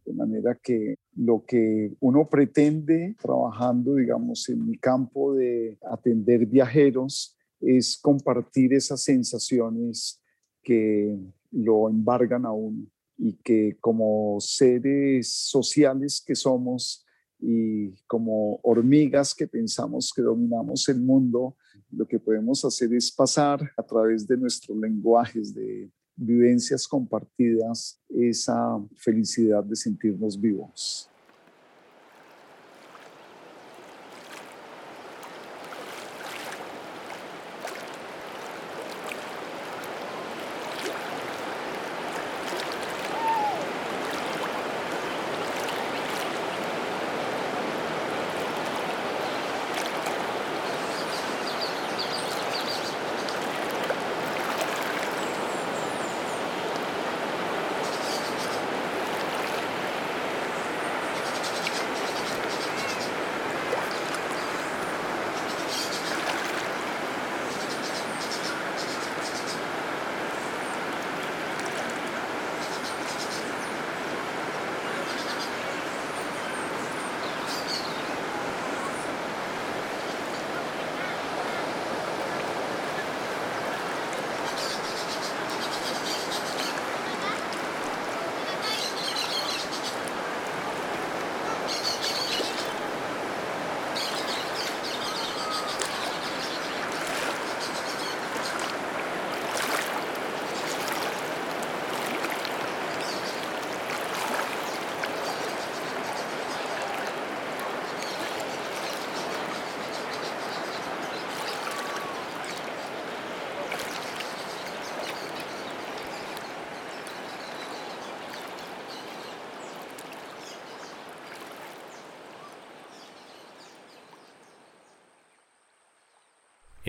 De 0.03 0.13
manera 0.13 0.57
que 0.63 0.95
lo 1.15 1.45
que 1.45 1.93
uno 1.99 2.27
pretende 2.27 3.15
trabajando, 3.21 3.97
digamos, 3.97 4.49
en 4.49 4.65
mi 4.65 4.79
campo 4.79 5.35
de 5.35 5.77
atender 5.87 6.47
viajeros, 6.47 7.37
es 7.61 7.97
compartir 7.97 8.73
esas 8.73 9.03
sensaciones 9.03 10.21
que 10.63 11.17
lo 11.51 11.89
embargan 11.89 12.45
a 12.45 12.51
uno 12.51 12.87
y 13.17 13.33
que 13.33 13.77
como 13.79 14.37
seres 14.39 15.29
sociales 15.29 16.23
que 16.25 16.35
somos 16.35 17.05
y 17.39 17.91
como 18.07 18.59
hormigas 18.63 19.33
que 19.35 19.47
pensamos 19.47 20.11
que 20.15 20.21
dominamos 20.21 20.87
el 20.89 21.01
mundo, 21.01 21.55
lo 21.91 22.07
que 22.07 22.19
podemos 22.19 22.63
hacer 22.63 22.93
es 22.93 23.11
pasar 23.11 23.71
a 23.77 23.83
través 23.83 24.27
de 24.27 24.37
nuestros 24.37 24.77
lenguajes 24.77 25.53
de 25.53 25.91
vivencias 26.15 26.87
compartidas 26.87 27.99
esa 28.09 28.79
felicidad 28.95 29.63
de 29.63 29.75
sentirnos 29.75 30.39
vivos. 30.39 31.10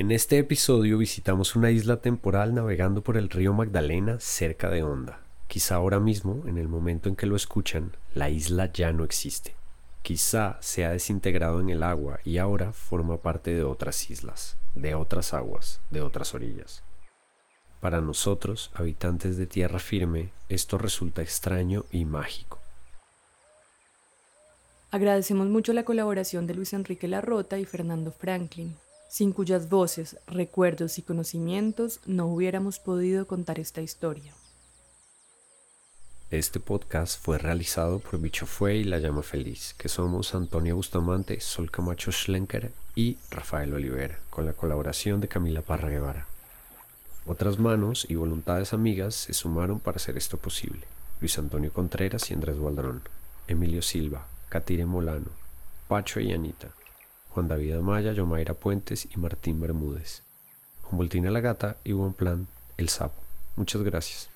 En 0.02 0.10
este 0.10 0.36
episodio 0.36 0.98
visitamos 0.98 1.54
una 1.54 1.70
isla 1.70 1.98
temporal 1.98 2.54
navegando 2.54 3.02
por 3.02 3.16
el 3.16 3.30
río 3.30 3.52
Magdalena 3.52 4.18
cerca 4.18 4.68
de 4.68 4.82
Honda. 4.82 5.20
Quizá 5.46 5.76
ahora 5.76 6.00
mismo, 6.00 6.42
en 6.48 6.58
el 6.58 6.66
momento 6.66 7.08
en 7.08 7.14
que 7.14 7.26
lo 7.26 7.36
escuchan, 7.36 7.92
la 8.12 8.28
isla 8.28 8.72
ya 8.72 8.92
no 8.92 9.04
existe. 9.04 9.54
Quizá 10.02 10.58
se 10.60 10.84
ha 10.84 10.90
desintegrado 10.90 11.60
en 11.60 11.70
el 11.70 11.84
agua 11.84 12.18
y 12.24 12.38
ahora 12.38 12.72
forma 12.72 13.18
parte 13.18 13.54
de 13.54 13.62
otras 13.62 14.10
islas, 14.10 14.56
de 14.74 14.96
otras 14.96 15.34
aguas, 15.34 15.80
de 15.90 16.00
otras 16.00 16.34
orillas. 16.34 16.82
Para 17.80 18.00
nosotros, 18.00 18.72
habitantes 18.74 19.36
de 19.36 19.46
tierra 19.46 19.78
firme, 19.78 20.32
esto 20.48 20.78
resulta 20.78 21.22
extraño 21.22 21.84
y 21.92 22.06
mágico. 22.06 22.58
Agradecemos 24.90 25.46
mucho 25.46 25.72
la 25.72 25.84
colaboración 25.84 26.48
de 26.48 26.56
Luis 26.56 26.72
Enrique 26.72 27.06
Larrota 27.06 27.60
y 27.60 27.64
Fernando 27.64 28.10
Franklin, 28.10 28.74
sin 29.12 29.32
cuyas 29.32 29.68
voces, 29.68 30.16
recuerdos 30.26 30.96
y 30.96 31.02
conocimientos 31.02 32.00
no 32.06 32.28
hubiéramos 32.28 32.78
podido 32.78 33.26
contar 33.26 33.58
esta 33.60 33.82
historia. 33.82 34.32
Este 36.30 36.60
podcast 36.60 37.22
fue 37.22 37.36
realizado 37.36 37.98
por 37.98 38.18
Bicho 38.18 38.46
Fue 38.46 38.76
y 38.76 38.84
La 38.84 39.00
Llama 39.00 39.22
Feliz, 39.22 39.74
que 39.76 39.90
somos 39.90 40.34
Antonio 40.34 40.76
Bustamante, 40.76 41.38
Sol 41.40 41.70
Camacho 41.70 42.10
Schlenker 42.10 42.72
y 42.94 43.18
Rafael 43.30 43.74
Olivera, 43.74 44.18
con 44.30 44.46
la 44.46 44.54
colaboración 44.54 45.20
de 45.20 45.28
Camila 45.28 45.60
Parra 45.60 45.90
Guevara. 45.90 46.26
Otras 47.26 47.58
manos 47.58 48.06
y 48.08 48.14
voluntades 48.14 48.72
amigas 48.72 49.14
se 49.14 49.34
sumaron 49.34 49.78
para 49.78 49.96
hacer 49.96 50.16
esto 50.16 50.38
posible. 50.38 50.86
Luis 51.20 51.38
Antonio 51.38 51.70
Contreras 51.70 52.30
y 52.30 52.34
Andrés 52.34 52.56
Gualdrón, 52.56 53.02
Emilio 53.46 53.82
Silva, 53.82 54.26
Catire 54.48 54.86
Molano, 54.86 55.28
Pacho 55.86 56.18
y 56.18 56.32
Anita, 56.32 56.70
Juan 57.34 57.48
David 57.48 57.74
Amaya, 57.76 58.12
Yomaira 58.12 58.54
Puentes 58.54 59.08
y 59.10 59.18
Martín 59.18 59.60
Bermúdez. 59.60 60.22
Humboltina 60.90 61.30
la 61.30 61.40
Gata 61.40 61.78
y 61.84 61.92
Buen 61.92 62.12
Plan, 62.12 62.46
El 62.76 62.88
Sapo. 62.88 63.20
Muchas 63.56 63.82
gracias. 63.82 64.28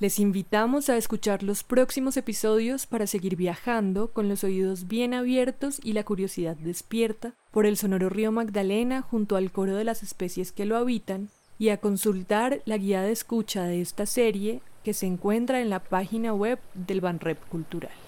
Les 0.00 0.18
invitamos 0.18 0.90
a 0.90 0.96
escuchar 0.96 1.44
los 1.44 1.62
próximos 1.62 2.16
episodios 2.16 2.86
para 2.86 3.06
seguir 3.06 3.36
viajando 3.36 4.10
con 4.10 4.28
los 4.28 4.42
oídos 4.42 4.88
bien 4.88 5.14
abiertos 5.14 5.80
y 5.82 5.92
la 5.92 6.02
curiosidad 6.02 6.56
despierta 6.56 7.32
por 7.52 7.64
el 7.64 7.76
sonoro 7.76 8.08
río 8.08 8.32
Magdalena 8.32 9.02
junto 9.02 9.36
al 9.36 9.52
coro 9.52 9.76
de 9.76 9.84
las 9.84 10.02
especies 10.02 10.50
que 10.50 10.66
lo 10.66 10.76
habitan 10.76 11.30
y 11.58 11.68
a 11.68 11.76
consultar 11.76 12.60
la 12.66 12.76
guía 12.76 13.02
de 13.02 13.12
escucha 13.12 13.62
de 13.62 13.80
esta 13.80 14.04
serie 14.04 14.60
que 14.82 14.92
se 14.92 15.06
encuentra 15.06 15.60
en 15.60 15.70
la 15.70 15.78
página 15.78 16.34
web 16.34 16.58
del 16.74 17.00
Banrep 17.00 17.38
Cultural. 17.48 18.03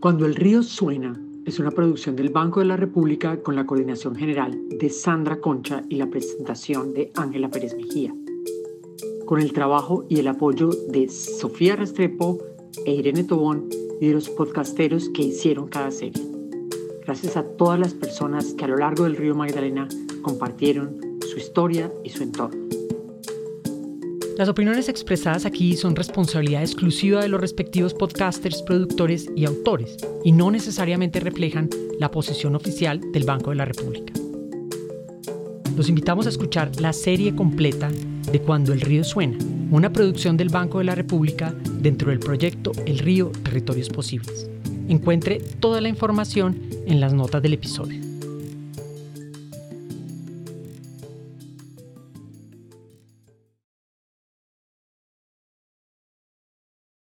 Cuando 0.00 0.24
el 0.24 0.34
río 0.34 0.62
suena 0.62 1.20
es 1.44 1.58
una 1.58 1.72
producción 1.72 2.16
del 2.16 2.30
Banco 2.30 2.60
de 2.60 2.64
la 2.64 2.78
República 2.78 3.42
con 3.42 3.54
la 3.54 3.66
coordinación 3.66 4.16
general 4.16 4.58
de 4.70 4.88
Sandra 4.88 5.42
Concha 5.42 5.82
y 5.90 5.96
la 5.96 6.08
presentación 6.08 6.94
de 6.94 7.12
Ángela 7.16 7.50
Pérez 7.50 7.76
Mejía, 7.76 8.14
con 9.26 9.42
el 9.42 9.52
trabajo 9.52 10.06
y 10.08 10.18
el 10.18 10.28
apoyo 10.28 10.70
de 10.88 11.10
Sofía 11.10 11.76
Restrepo 11.76 12.38
e 12.86 12.94
Irene 12.94 13.24
Tobón 13.24 13.68
y 14.00 14.06
de 14.06 14.14
los 14.14 14.30
podcasteros 14.30 15.10
que 15.10 15.20
hicieron 15.20 15.68
cada 15.68 15.90
serie. 15.90 16.26
Gracias 17.04 17.36
a 17.36 17.44
todas 17.44 17.78
las 17.78 17.92
personas 17.92 18.54
que 18.54 18.64
a 18.64 18.68
lo 18.68 18.78
largo 18.78 19.04
del 19.04 19.16
río 19.16 19.34
Magdalena 19.34 19.86
compartieron 20.22 20.98
su 21.30 21.36
historia 21.36 21.92
y 22.04 22.08
su 22.08 22.22
entorno. 22.22 22.79
Las 24.40 24.48
opiniones 24.48 24.88
expresadas 24.88 25.44
aquí 25.44 25.76
son 25.76 25.94
responsabilidad 25.94 26.62
exclusiva 26.62 27.20
de 27.20 27.28
los 27.28 27.42
respectivos 27.42 27.92
podcasters, 27.92 28.62
productores 28.62 29.28
y 29.36 29.44
autores, 29.44 29.98
y 30.24 30.32
no 30.32 30.50
necesariamente 30.50 31.20
reflejan 31.20 31.68
la 31.98 32.10
posición 32.10 32.56
oficial 32.56 33.02
del 33.12 33.24
Banco 33.24 33.50
de 33.50 33.56
la 33.56 33.66
República. 33.66 34.14
Los 35.76 35.90
invitamos 35.90 36.24
a 36.24 36.30
escuchar 36.30 36.70
la 36.80 36.94
serie 36.94 37.36
completa 37.36 37.90
de 38.32 38.40
Cuando 38.40 38.72
el 38.72 38.80
río 38.80 39.04
suena, 39.04 39.36
una 39.70 39.92
producción 39.92 40.38
del 40.38 40.48
Banco 40.48 40.78
de 40.78 40.84
la 40.84 40.94
República 40.94 41.54
dentro 41.78 42.08
del 42.08 42.20
proyecto 42.20 42.72
El 42.86 42.98
río 42.98 43.32
Territorios 43.44 43.90
Posibles. 43.90 44.48
Encuentre 44.88 45.42
toda 45.60 45.82
la 45.82 45.90
información 45.90 46.58
en 46.86 46.98
las 46.98 47.12
notas 47.12 47.42
del 47.42 47.52
episodio. 47.52 48.09